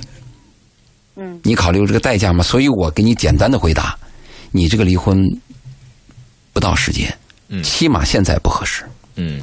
[1.15, 2.43] 嗯你考虑过这个代价吗？
[2.43, 3.97] 所以我给你简单的回答，
[4.51, 5.25] 你这个离婚
[6.53, 7.12] 不到时间，
[7.49, 8.84] 嗯起码现在不合适。
[9.15, 9.41] 嗯，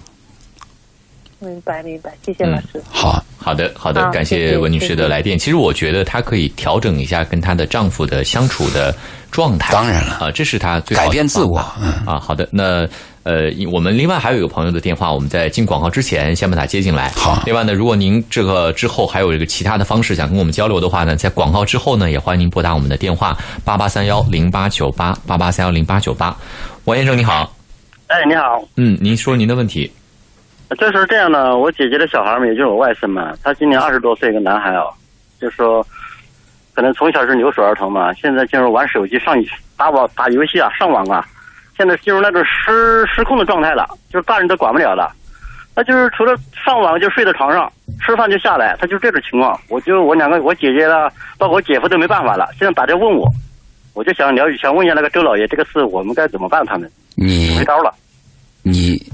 [1.40, 2.80] 明白明白，谢谢老师。
[2.88, 5.37] 好，好的，好的，感谢文女士的来电。
[5.37, 8.94] 其实我觉得她可以调整一下跟她的丈夫的相处的
[9.32, 9.72] 状态。
[9.72, 12.20] 当然了啊，这是她最好的改变自我嗯啊。
[12.20, 12.88] 好的，那
[13.24, 17.08] 呃，我们另外还有一个朋友的电话，我们在进广告之前先把他接进来。
[17.16, 23.34] 好另外呢，如果您这个之后还有一个其他的方式想跟我们交流的话呢，在广告之后呢，也欢迎您拨打我们的电话
[23.64, 26.37] 八八三幺零八九八八八三幺零八九八。
[26.84, 27.50] 王先生你好，
[28.08, 29.90] 哎，你好，嗯，您说您的问题。
[30.78, 34.84] 这是这样的，我姐姐的小孩嘛，也就是我外甥嘛，他今年二十多岁，一个男孩啊，
[35.40, 35.87] 就说
[36.74, 39.34] 可能从小是留守儿童嘛，现在进入玩手机、上
[39.78, 41.24] 打网、打游戏啊、上网啊，
[41.76, 45.12] 现在进入那种失失控的状态了，就是大人都管不了了。
[45.76, 46.32] 他就是除了
[46.64, 47.70] 上网就睡在床上，
[48.06, 49.58] 吃饭就下来，他就这种情况。
[49.68, 53.28] 我就我两个我姐姐啦，包括我姐夫都没办法了，现在打电话问我，
[53.92, 56.64] 我就想了解，想问一下那个周老爷，这个事我们该怎么办？
[56.64, 57.92] 他们你没招了。
[58.62, 59.04] 你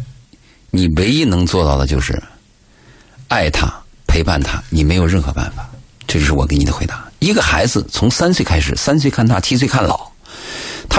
[0.71, 2.23] 你唯一能做到的就是
[3.29, 3.73] 爱他、
[4.07, 5.67] 陪伴他，你没有任何办法。
[6.07, 7.09] 这就是我给你的回答。
[7.21, 10.10] 一个孩子从三岁开始，三岁看大，七岁看老。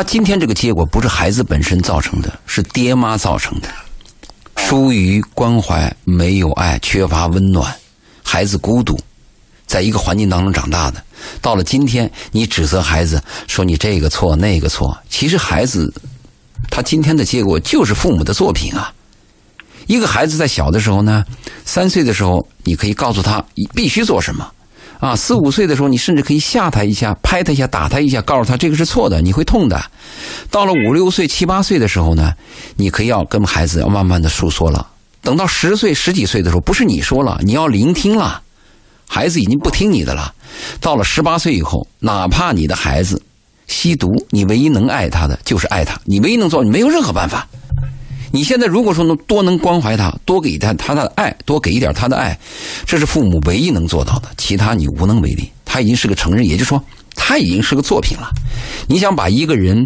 [0.02, 3.70] 他今天这个结果不是孩子本身造成的，是爹妈造成的。
[4.56, 7.72] 疏于关怀，没有爱，缺乏温暖，
[8.24, 9.00] 孩子孤独，
[9.68, 11.04] 在一个环境当中长大的。
[11.40, 15.94] 到了今天，你指责孩子说你这个错那个错，其实孩子
[16.72, 18.92] 他今天的结果就是父母的作品啊。
[19.86, 21.24] 一个孩子在小的时候呢，
[21.64, 24.52] 三岁的时候，你可以告诉他必须做什么，
[25.02, 29.84] 啊，四五岁的时候，你甚至可以吓他一下，拍他一下，打他一下，告诉他这个是错的，你会痛的。
[30.52, 32.32] 到了五六岁、七八岁的时候呢，
[32.76, 34.86] 你可以要跟孩子要慢慢的诉说了。
[35.24, 38.44] 等到十岁、十几岁的时候，不是你说了，你要聆听了，
[39.08, 40.32] 孩子已经不听你的了。
[40.80, 43.20] 到了十八岁以后，哪怕你的孩子
[43.66, 47.48] 吸毒，你唯一能爱他的就是爱他，你唯一能做，你没有任何办法。
[48.32, 52.38] 你现在如果说能多能关怀他，多给他他的爱，多给一点他的爱，
[52.86, 55.52] 这是父母唯一能做到的，其他你无能为力。
[55.66, 56.82] 他已经是个成人，也就是说
[57.16, 58.30] 他已经是个作品了。
[58.88, 59.86] 你想把一个人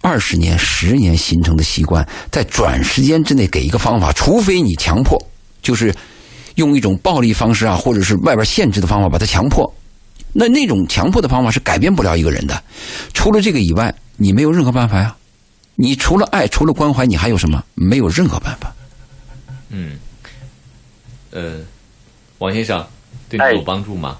[0.00, 5.18] 二十年、十年形成的习惯，在短时间之内给一个方法，除非你强迫，
[5.62, 5.94] 就是
[6.56, 9.70] 用一种暴力方式啊，或者是外边限制的方法把他强迫，
[10.32, 12.62] 那那种强迫的方法是改变不了一个人的。
[13.12, 15.14] 除了这个以外，你没有任何办法呀。
[15.76, 17.62] 你除了爱，除了关怀，你还有什么？
[17.74, 18.72] 没有任何办法。
[19.68, 19.98] 嗯，
[21.30, 21.60] 呃，
[22.38, 22.84] 王先生，
[23.28, 24.16] 对哎你有帮助吗？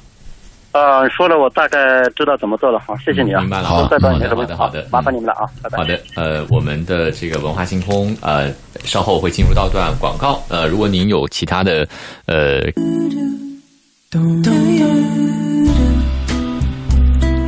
[0.72, 1.78] 呃，说了，我大概
[2.14, 2.78] 知道怎么做了。
[2.78, 3.40] 好，谢谢你啊。
[3.40, 5.78] 明白了好再找你好的好的好的麻烦你们了啊，拜拜。
[5.78, 8.52] 好的，呃，我们的这个文化星空，呃，
[8.84, 10.42] 稍后会进入到段广告。
[10.48, 11.88] 呃，如果您有其他的，
[12.26, 12.60] 呃，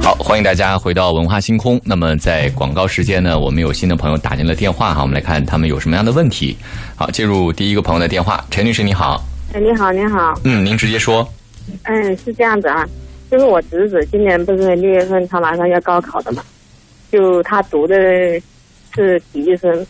[0.09, 1.79] 好好，欢迎大家回到文化星空。
[1.85, 6.57] 那么在广告时间呢，我们有新的朋友打进了电话哈，我们来看他们有什么样的问题。
[6.97, 9.23] 好，进入第一个朋友的电话，陈女士你好。
[9.53, 10.33] 哎，你好，你好。
[10.45, 11.29] 嗯，您直接说。
[11.83, 12.89] 嗯，是这样子啊，
[13.31, 16.43] 就是我侄子今年不是六月份他马上要高考的嘛，
[17.13, 17.95] 就他读的
[18.95, 19.87] 是体育生，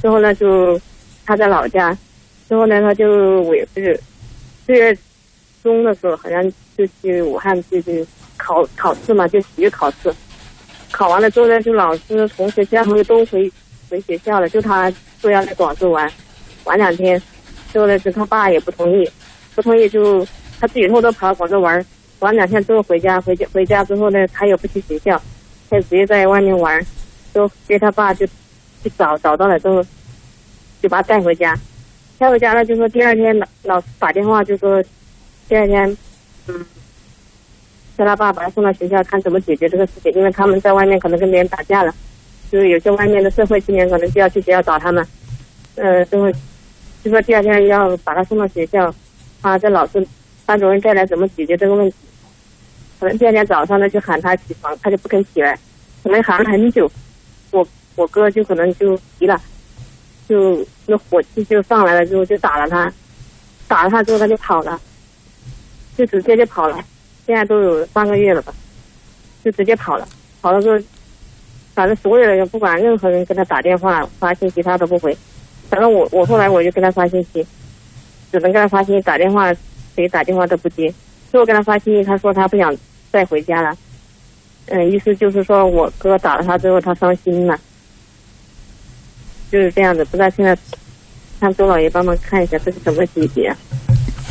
[0.00, 0.80] 之后呢就
[1.26, 1.94] 他在老家，
[2.48, 4.00] 之后呢他就委是
[4.64, 4.96] 四月
[5.62, 6.42] 中的时候好像
[6.74, 8.06] 就去武汉去去
[8.48, 10.10] 考考试嘛，就体育考试，
[10.90, 13.52] 考完了之后呢就老师同学家同学都回
[13.90, 16.10] 回学校了，就他说要来广州玩
[16.64, 17.20] 玩两天，
[17.70, 19.10] 之后呢是他爸也不同意，
[19.54, 20.26] 不同意就。
[20.60, 21.86] 他自己偷偷跑到广州玩，
[22.18, 25.22] 玩两天之后回家，回家回家之后呢，他又不去学校，
[25.70, 26.84] 他直接在外面玩，
[27.32, 28.26] 就被他爸就
[28.82, 29.80] 去找找到了之后，
[30.82, 31.56] 就把他带回家，
[32.18, 34.82] 带回家了就说第二天老老师打电话就说，
[35.48, 35.96] 第二天，
[36.48, 36.66] 嗯，
[37.98, 41.92] 叫他爸把他送到学校看怎么解决这个事情，因为他们在外面可能跟别人打架了，
[42.50, 45.04] 就是有些外面的社会青年可能就要去学校找他们，
[45.74, 46.32] 呃，就会
[47.02, 48.94] 就说第二天要把他送到学校，
[49.42, 50.06] 啊，这老师。
[50.46, 51.96] 班主任再来怎么解决这个问题？
[52.98, 55.58] 可能第二天早上呢，就喊他起床，他就不肯起来，
[56.02, 56.90] 可能喊了很久。
[57.50, 59.38] 我我哥就可能就急了，
[60.26, 62.90] 就那火气就上来了，之后就打了他，
[63.66, 64.80] 打了他之后他就跑了，
[65.98, 66.82] 就直接就跑了。
[67.28, 68.54] 现在都有半个月了吧，
[69.44, 70.08] 就直接跑了。
[70.40, 70.82] 跑了之后，
[71.74, 75.14] 反正所有人不管任何人跟他打电话发信息，他都不回。
[75.68, 77.46] 反正我我后来我就跟他发信息，
[78.32, 79.54] 只能跟他发信息打电话。
[79.94, 80.94] 谁打电话都不接，
[81.28, 82.72] 最后跟他发信息，他说他不想
[83.10, 83.76] 再回家了。
[84.66, 87.58] 嗯，意思就是说我哥打了他之后，他伤心了，
[89.50, 90.04] 就是这样子。
[90.04, 90.56] 不知道现在，
[91.40, 93.52] 让周老爷帮忙看一下，这是什么级别？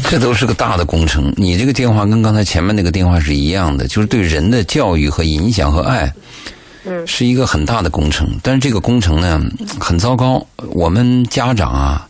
[0.10, 1.34] 这都是个大的工程。
[1.36, 6.12] 你这个电话跟刚才前面那个电话是一样的，就是对人的教育和影响和爱，
[6.86, 8.26] 嗯，是一个很大的工程。
[8.42, 9.42] 但是这个工程呢，
[9.80, 10.46] 很糟糕。
[10.72, 12.08] 我们家长啊，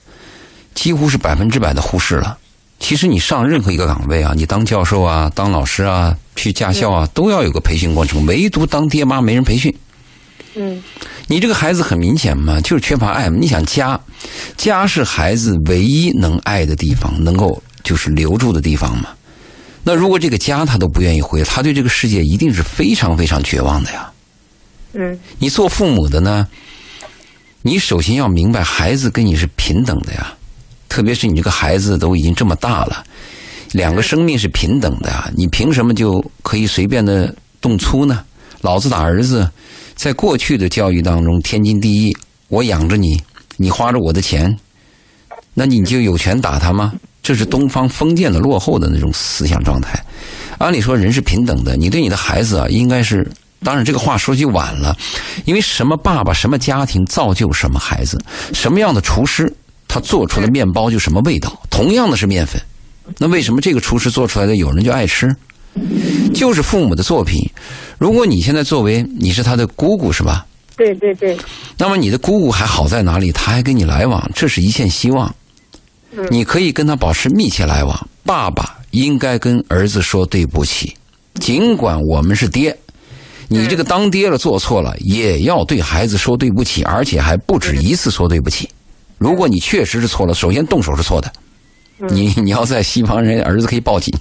[0.75, 2.37] 几乎是百分之百的忽视了。
[2.79, 8.23] 其实你上任何一个岗位啊，你当教授啊，当老师啊，去驾校啊，都要有个培训过程。
[8.27, 9.75] 唯独当爹妈没人培训。
[10.53, 10.81] 嗯，
[11.25, 13.37] 你这个孩子很明显嘛，就是缺乏爱嘛。
[13.39, 13.99] 你想家，
[14.55, 19.11] 家是孩子唯一能爱的地方，能够就是留住的地方嘛。
[19.81, 24.11] 那如果这个家他都不愿意回，他对这个世界一定是非常非常绝望的呀。
[24.91, 26.45] 嗯，你做父母的呢，
[27.61, 30.33] 你首先要明白，孩子跟你是平等的呀。
[30.89, 33.01] 特别是你这个孩子都已经这么大了，
[33.71, 35.31] 两个生命是平等的呀！
[35.37, 38.25] 你凭什么就可以随便的动粗呢？
[38.61, 39.49] 老子打儿子，
[39.95, 42.17] 在过去的教育当中天经地义。
[42.49, 43.21] 我养着你，
[43.55, 44.57] 你花着我的钱，
[45.53, 46.93] 那你就有权打他吗？
[47.27, 50.01] 这是东方封建的落后的那种思想状态。
[50.59, 53.29] 按理说人是平等的，你对你的孩子啊，应该是……
[53.61, 54.95] 当然这个话说句晚了，
[55.43, 58.17] 因为什么爸爸、什么家庭造就什么孩子，
[58.53, 59.53] 什么样的厨师。
[59.89, 61.61] 他做出的面包就什么味道？
[61.69, 62.61] 同样的是面粉，
[63.17, 65.35] 那为什么这个厨师做出来的有人就爱吃？
[66.33, 67.45] 就是父母的作品。
[67.97, 70.45] 如果你现在作为你是他的姑姑是吧？
[70.77, 71.37] 对对对。
[71.77, 73.33] 那么你的姑姑还好在哪里？
[73.33, 75.35] 他还跟你来往，这是一线希望。
[76.29, 78.07] 你可以跟他保持密切来往。
[78.23, 80.95] 爸爸应该跟儿子说对不起，
[81.35, 82.77] 尽管我们是爹，
[83.47, 88.67] 你这个当爹了做错了，也要对孩子说对不起，而且还不止一次说对不起。
[89.17, 91.31] 如果你确实是错了，首先动手是错的。
[92.09, 94.13] 你你要在西方人儿子可以报警，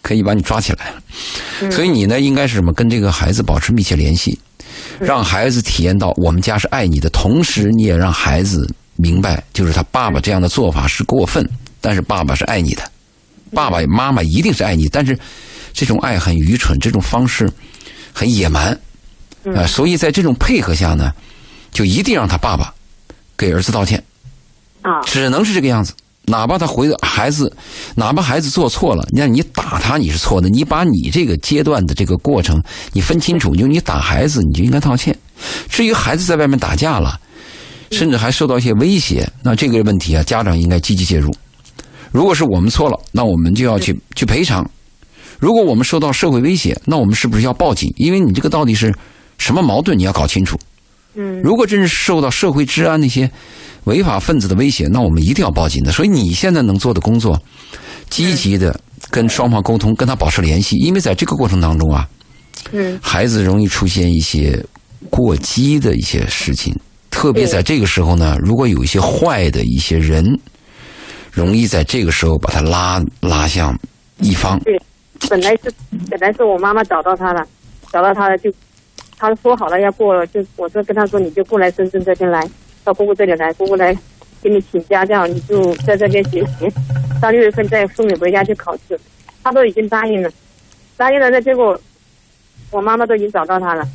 [0.00, 1.70] 可以把你抓起来了。
[1.70, 2.72] 所以你呢，应该是什么？
[2.72, 4.38] 跟这个孩子保持密切联系，
[4.98, 8.66] 让孩子体验到我们家是爱你的，同时你也让孩子
[9.02, 11.46] 明白，就是他爸爸这样的做法是过分，
[11.80, 12.82] 但是爸爸是爱你的，
[13.52, 15.18] 爸爸妈妈一定是爱你，但是
[15.72, 17.50] 这种爱很愚蠢，这种方式
[18.12, 18.78] 很野蛮
[19.56, 19.66] 啊。
[19.66, 21.12] 所以在这种配合下呢，
[21.72, 22.72] 就一定让他爸爸
[23.36, 24.02] 给儿子道歉。
[24.82, 25.92] 啊，只能是这个样子。
[26.24, 27.52] 哪怕他回孩子，
[27.96, 30.48] 哪怕孩子做错了，你看你打他你是错的。
[30.48, 32.62] 你把你这个阶段的这个过程
[32.92, 35.18] 你分清楚，就你打孩子你就应该道歉。
[35.68, 37.18] 至于孩子在外面打架了，
[37.92, 41.32] 甚至还受到一些威胁，那这个问题啊，家长应该积极介入。
[42.10, 44.68] 如果是我们错了，那我们就要去去赔偿。
[45.38, 47.92] 如果我们受到社会威胁，那我们是不是要报警？
[47.96, 48.92] 因为你这个到底是
[49.38, 50.58] 什么矛盾，你要搞清楚。
[51.14, 53.30] 嗯，如果真是受到社会治安那些。
[53.86, 55.90] 违法分子的威胁，那我们一定要报警的。
[55.90, 57.36] 所以你现在能做的工作，
[58.08, 58.80] 积极的
[59.10, 60.76] 跟双方沟通，跟他保持联系。
[60.76, 62.08] 因为在这个过程当中啊，
[62.70, 64.64] 嗯，孩子容易出现一些
[65.10, 66.72] 过激的一些事情，
[67.12, 70.24] 特别在这个时候呢，如果有一些坏的一些人，
[71.30, 73.78] 容易在这个时候把他拉拉向
[74.18, 74.58] 一方。
[74.60, 74.80] 对，
[75.30, 75.72] 本来是
[76.10, 77.46] 本来是我妈妈找到他了，
[77.92, 78.52] 找到他了，就
[79.16, 82.42] 他说好了要过，就我说跟他说你就过来深圳这边来，
[82.82, 83.96] 到姑姑这里来，姑姑来
[84.42, 86.66] 给你请家教，你就在这边学习，
[87.20, 88.98] 到六月份再送你回家去考试。
[89.44, 90.30] 他都已经答应了，
[90.96, 91.78] 答应了，那结果
[92.70, 93.86] 我妈妈都已经找到他了。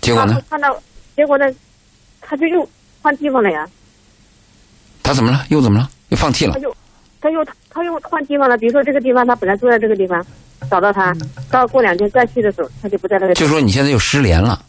[0.00, 0.40] 结果呢？
[0.48, 0.74] 看到
[1.16, 1.46] 结果呢，
[2.20, 2.68] 他就又
[3.02, 3.68] 换地方了呀。
[5.02, 5.44] 他怎么了？
[5.48, 5.88] 又怎么了？
[6.10, 6.58] 又放弃了他？
[6.60, 6.76] 又
[7.20, 8.56] 他又他又换地方了。
[8.58, 10.24] 比如说这个地方，他本来住在这个地方，
[10.70, 11.16] 找到他，
[11.50, 13.48] 到过两天再去的时候，他就不在那个地方。
[13.48, 14.62] 就说你现在又失联了。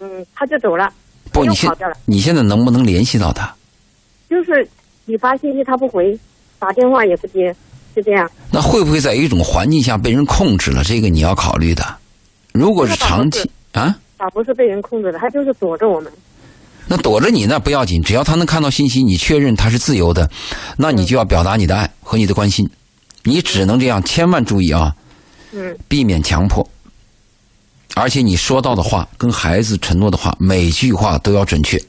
[0.00, 0.92] 嗯，他就走了，
[1.32, 1.70] 不，你现。
[2.04, 3.54] 你现在能不能联系到他？
[4.28, 4.66] 就是
[5.04, 6.18] 你发信息他不回，
[6.58, 7.54] 打电话也不接，
[7.94, 8.28] 就这样。
[8.50, 10.82] 那会不会在一种环境下被人控制了？
[10.82, 11.84] 这个你要考虑的。
[12.52, 16.12] 如果是长期啊，他不是被人控制的，他就是躲着我们。
[16.86, 20.30] 那躲着你那不要紧，只要他能看到信息，你确认他是自由的，
[20.76, 22.68] 那你就要表达你的爱和你的关心。
[23.22, 24.94] 你只能这样，千万注意啊，
[25.52, 26.68] 嗯避免强迫。
[27.94, 31.80] 而且你说到的话，跟孩子承诺的话，每句话都要准确。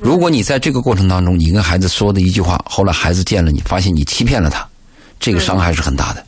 [0.00, 4.68] 如果你在这个过程当中，你跟孩子说的一句话，后来孩子见了你，发现你欺骗了他，
[5.18, 6.26] 这个伤害是很大的。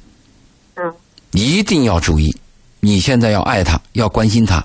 [0.76, 0.92] 嗯
[1.32, 2.34] 一定要注意，
[2.80, 4.62] 你现在要爱他，要关心他，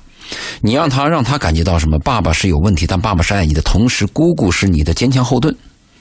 [0.61, 1.97] 你让他让他感觉到什么？
[1.99, 5.55] 爸爸是有问题，但爸爸是爱你的，同时姑姑是你的坚强后盾，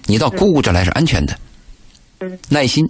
[0.06, 1.38] 你到姑姑这来是安全的。
[2.20, 2.88] 嗯，耐心，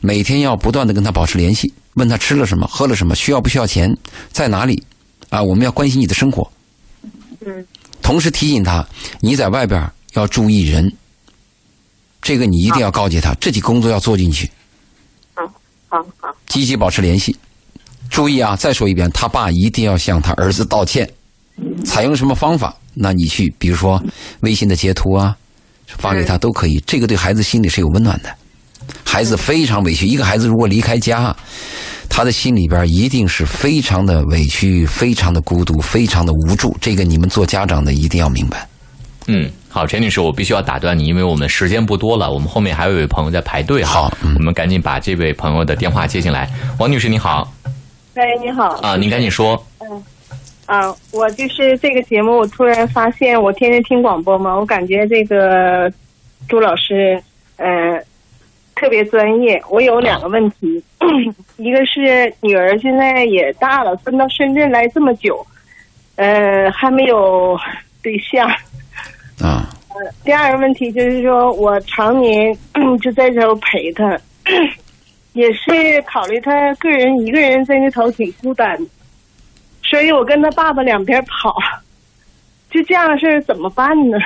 [0.00, 3.96] 每天要不断的跟他保持联系，问他吃了什么，喝了什么，需要不需要钱，
[4.30, 4.82] 在哪里，
[5.30, 6.50] 啊，我们要关心你的生活，
[7.40, 7.66] 嗯
[8.02, 8.86] 同时提醒他
[9.20, 10.92] 你在外边要注意人，
[12.22, 14.48] 这个你一定要告诫他，这几工作要做进去。
[15.34, 15.44] 好
[15.88, 17.34] 好好，积极保持联系。
[18.10, 21.08] 注意啊，再说一遍，他爸一定要向他儿子道歉。
[21.84, 22.74] 采用什么方法？
[22.94, 24.02] 那你去，比如说
[24.40, 25.36] 微信的截图啊，
[25.86, 26.82] 发给他都可以。
[26.86, 28.34] 这个对孩子心里是有温暖的。
[29.04, 31.34] 孩子非常委屈，一个孩子如果离开家，
[32.08, 36.76] 他的心里边一定是非常的委屈、非常的孤独、非常的无助。
[36.80, 38.68] 这个你们做家长的一定要明白。
[39.26, 44.02] 嗯，好，陈女士，我必须要打断你，因为我们时间不多了，我们后面还有一位朋友在排队哈。
[44.02, 46.48] 好嗯我们赶紧把这位朋友的电话接进来。
[46.78, 47.52] 王女士，你好
[48.16, 48.68] 喂，你好。
[48.82, 49.62] 啊，您赶紧说。
[49.80, 50.02] 嗯
[50.64, 55.92] 啊，我就是这个节目，我突然发现，我天天听广播嘛，我感觉这个
[56.48, 57.22] 朱老师，
[57.56, 58.02] 呃，
[58.74, 59.62] 特别专业。
[59.68, 60.82] 我有两个问题，
[61.58, 65.46] 一个是女儿现在也大了，分到深圳来这么久，
[66.16, 67.56] 呃，还没有
[68.02, 68.48] 对象。
[69.40, 69.68] 啊，
[70.24, 72.56] 第二个问题就是说，我常年
[73.02, 74.18] 就在这儿陪他，
[75.36, 78.74] 也是考虑他个人一个人在那头挺孤单，
[79.84, 81.54] 所以我跟他爸爸两边跑，
[82.70, 84.16] 就这样的事儿怎么办呢？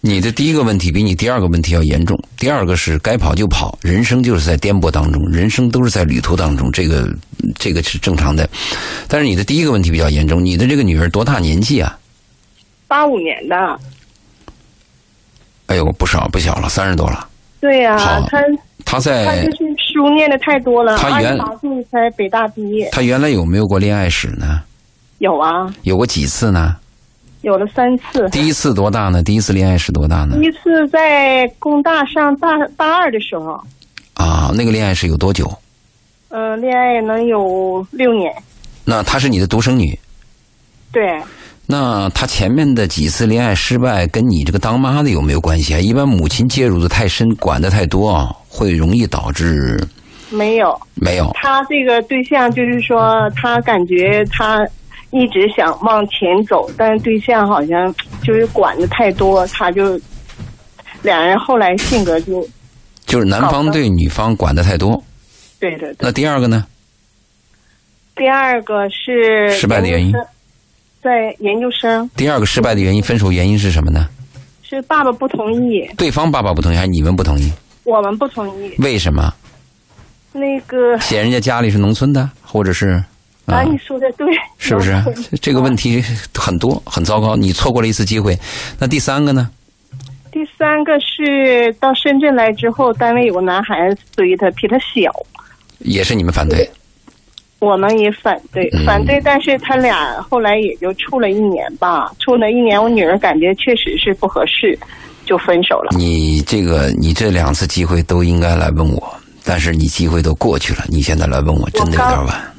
[0.00, 2.18] 你的第一个问题比你第二个问题要严重。
[2.38, 7.06] 第二个是该跑就跑，人生就是在颠簸当中，人生都是在旅途当中，这个
[7.58, 8.48] 这个是正常的。
[9.08, 11.98] 但是你的第一个问题比较严重，你的这个女儿多大年纪啊？
[12.88, 13.78] 八五年的，
[15.66, 17.28] 哎呦，不少不小了，三十多了。
[17.60, 18.40] 对呀、好他
[18.86, 19.69] 她他在就是
[20.00, 24.62] 书念的太多了，他原二十八岁才北大毕业，她原来有没有过恋爱史呢？
[25.18, 26.74] 有啊，有过几次呢？
[27.42, 28.26] 有了三次。
[28.30, 29.22] 第一次多大呢？
[29.22, 30.46] 第一次恋爱史多大呢第？
[30.46, 32.48] 一次在工大上大
[32.78, 33.62] 大二的时候，
[34.14, 35.52] 啊，那个恋爱史有多久？
[36.30, 38.32] 嗯、恋爱能有六年。
[38.86, 39.98] 那她是你的独生女，
[40.90, 41.20] 对，
[41.66, 45.78] 那她前面的几次恋爱失败跟你这个当妈的有没有关系啊？
[45.78, 49.80] 一般母亲介入的太深，管的太多啊，会容易导致
[50.28, 50.78] 没有。
[50.96, 54.66] 没有他这个对象就是说，他感觉他
[55.12, 59.98] 一直想往前走，但是对象好像就是管的太多，他就
[61.02, 62.46] 两人后来性格就
[63.06, 65.02] 就是男方对女方管的太多。
[65.58, 65.96] 对对对。
[66.00, 66.66] 那第二个呢？
[68.16, 70.12] 第二个是失败的原因
[71.02, 74.08] 在研究生第二个失败的原因，分手原因是什么呢？
[74.62, 77.50] 是爸爸不同意，对方爸爸不同意，还是你们不同意？
[77.84, 78.74] 我们不同意。
[78.78, 79.32] 为什么？
[80.32, 83.02] 那个嫌人家家里是农村的，或者是
[83.46, 84.26] 啊，你说的对，
[84.58, 84.92] 是不是？
[85.40, 86.00] 这个问题
[86.34, 88.38] 很多，很糟糕，你错过了一次机会。
[88.78, 89.50] 那第三个呢？
[90.30, 95.10] 第三个是到深圳来之后，单位有个男孩子追她，比她小，
[95.80, 96.70] 也是你们反对。
[97.58, 104.78] 我们也反对，嗯反对，但是他俩后来也就处了一年吧，处了一年，我女儿感觉确实是不合适，
[105.30, 105.96] 就分手了。
[105.96, 109.14] 你这个，你这两次机会都应该来问我，
[109.44, 112.52] 但是你机会都过去了，你现在来问我，真的有点晚，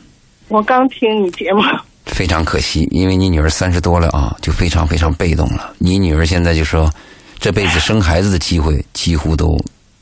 [0.48, 1.62] 我刚听你节目，
[2.06, 5.74] 非常可惜，因为你女儿三十多了啊，就非常非常被动了。
[5.80, 6.90] 你女儿现在就说，
[7.40, 9.60] 这辈子生孩子的机会几乎都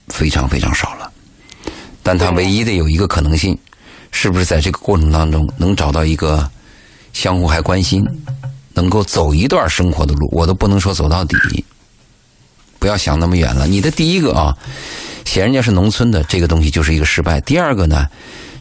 [0.09, 1.11] 非常非常少了，
[2.03, 3.57] 但她唯一的有一个可能性，
[4.11, 6.47] 是不是在这个过程当中能找到一个
[7.13, 8.05] 相互还关心，
[8.75, 10.29] 能够走一段生活的路？
[10.31, 11.35] 我都不能说走到底，
[12.79, 13.67] 不要想那么远了。
[13.67, 14.57] 你的第一个啊，
[15.25, 17.39] 嫌人家是农村的，这个东西就是一个失败。
[17.41, 18.07] 第二个呢，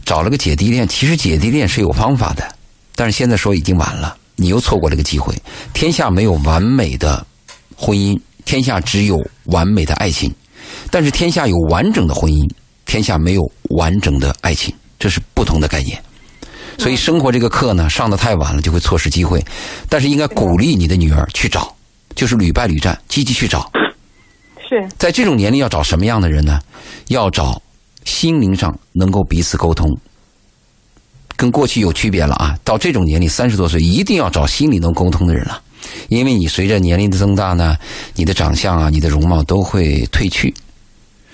[0.05, 2.47] 找了个姐弟恋，其实姐弟恋是有方法的，
[2.95, 5.35] 但是现在说已经晚了，你又错过了个机会。
[5.73, 7.25] 天下没有完美的
[7.77, 10.35] 婚姻，天下只有完美的爱情，
[10.91, 12.51] 但是天下有完整的婚姻，
[12.85, 16.03] 天下没有完整的爱情，这是不同的概念。
[16.77, 19.45] 所以生活这个课呢，上的太晚了就会错失机会，
[19.89, 21.75] 但是应该鼓励你的女儿去找，
[22.15, 23.71] 就是屡败屡战，积极去找。
[24.69, 26.61] 是在这种年龄要找什么样的人呢？
[27.09, 27.61] 要找
[28.05, 29.89] 心灵上能够彼此沟通，
[31.37, 32.59] 跟过去有区别了啊！
[32.65, 35.61] 到这种年龄，三十多岁，一定要找心里能沟通的人了，
[36.09, 37.77] 因为你随着年龄的增大呢，
[38.15, 40.53] 你的长相啊，你的容貌都会褪去，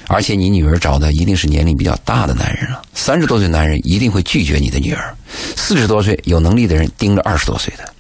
[0.07, 2.83] 而且你女儿找的一定是年龄比较大的男人了。
[2.95, 5.17] 三十多岁男人一定会拒绝你的女儿，
[5.57, 7.93] 四十多岁有能力的人盯着二十多岁的，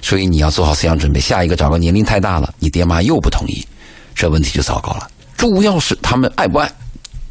[0.00, 3.64] 所以你要做好思想准备，下一个找个年龄太大了，你爹妈又不同意。
[4.14, 5.10] 这问题就糟糕了。
[5.36, 6.70] 主要是他们爱不爱，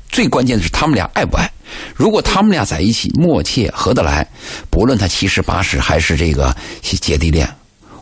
[0.09, 1.49] 最关键的是他们俩爱不爱。
[1.95, 4.27] 如果他们俩在一起默契合得来，
[4.69, 7.49] 不论他七十八十还是这个姐弟恋，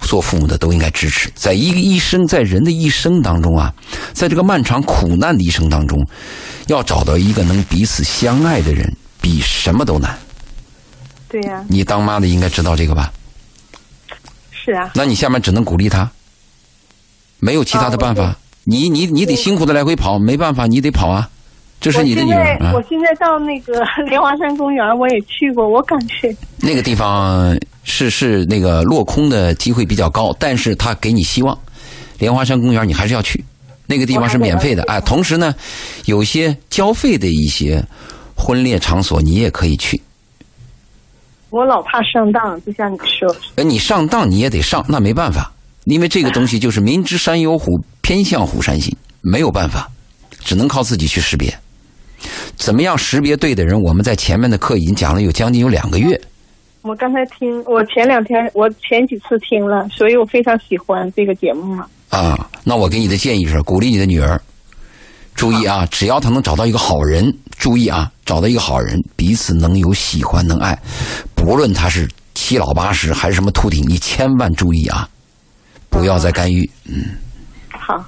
[0.02, 1.32] 做父母的都应该支持。
[1.36, 3.72] 在一个一生，在人的一生当中啊，
[4.14, 6.04] 在这个漫长苦难的一生当中，
[6.66, 10.18] 要找到一个能彼此相爱的人，比什么都难。
[11.28, 13.14] 对呀、你当妈的应该知道这个吧？
[14.50, 16.10] 是啊，那你下面只能鼓励他，
[17.38, 18.36] 没有其他的办法。
[18.70, 21.28] 你你你得辛苦的来回跑，没办法，你得跑啊。
[21.82, 31.58] 这是你的女儿啊我现在到那个 莲花山公园，我也去过， 我感觉那个地方是是那个落空的机会比较高，但是他给你希望。
[32.20, 33.44] 莲花山公园你还是要去，
[33.88, 35.02] 那个地方是免费的哎。
[35.02, 35.56] 同时呢，
[36.06, 37.84] 有些交费的一些
[38.36, 40.00] 婚恋场所你也可以去。
[41.50, 45.52] 我老怕上当，就像你说的，呃，你上当你也得上，那没办法，
[45.90, 49.90] 因为这个东西就是明知山有虎，偏向虎山行，没有办法，
[50.46, 51.52] 只能靠自己去识别。
[52.56, 53.82] 怎么样识别对的人？
[53.82, 56.20] 我们在前面的课已经讲了有将近有两个月。
[56.84, 61.88] 我刚才听，我前两天我前几次听了，所以我非常喜欢这个节目嘛。
[62.10, 64.40] 啊，那我给你的建议是，鼓励你的女儿，
[65.34, 70.78] 注意啊，只要她能找到一个好人，注意啊，找到一个好人，彼此能有喜欢能爱，
[71.34, 75.10] 不论他是七老八十还是什么秃顶，你千万注意啊，
[75.90, 76.70] 不要再干预。
[76.86, 77.18] 嗯，
[77.72, 78.04] 好，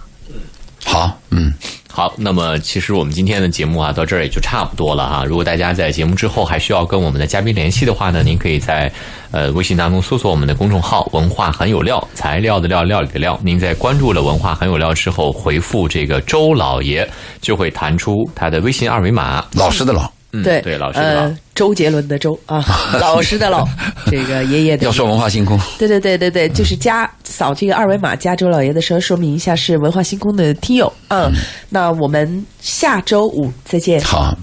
[0.83, 1.53] 好，嗯，
[1.89, 5.25] 好，那么其实我们今天的节目啊，到这儿也就差不多了哈。
[5.25, 8.91] 如果大家在节目之后还需要跟我们的嘉宾联系的话呢，您可以在
[9.31, 13.39] 呃微信当中搜索我们的公众号“文化很有料”，材料的料，料理的料。
[13.43, 17.07] 您在关注了“文化很有料”之后，回复这个周老爷，
[17.41, 19.45] 就会弹出他的微信二维码。
[19.53, 21.21] 老师的老，嗯，对对，老师的老。
[21.23, 22.63] 呃，周杰伦的周啊，
[22.99, 23.67] 老师的老，
[24.09, 30.91] 这个爷爷的要说文化星空，对对对对对，就是加扫这个二维码加周老爷的时候，说明一下是文化星空的听友。
[31.09, 31.31] 嗯，
[31.69, 34.01] 那我们下周五再见。
[34.01, 34.35] 好。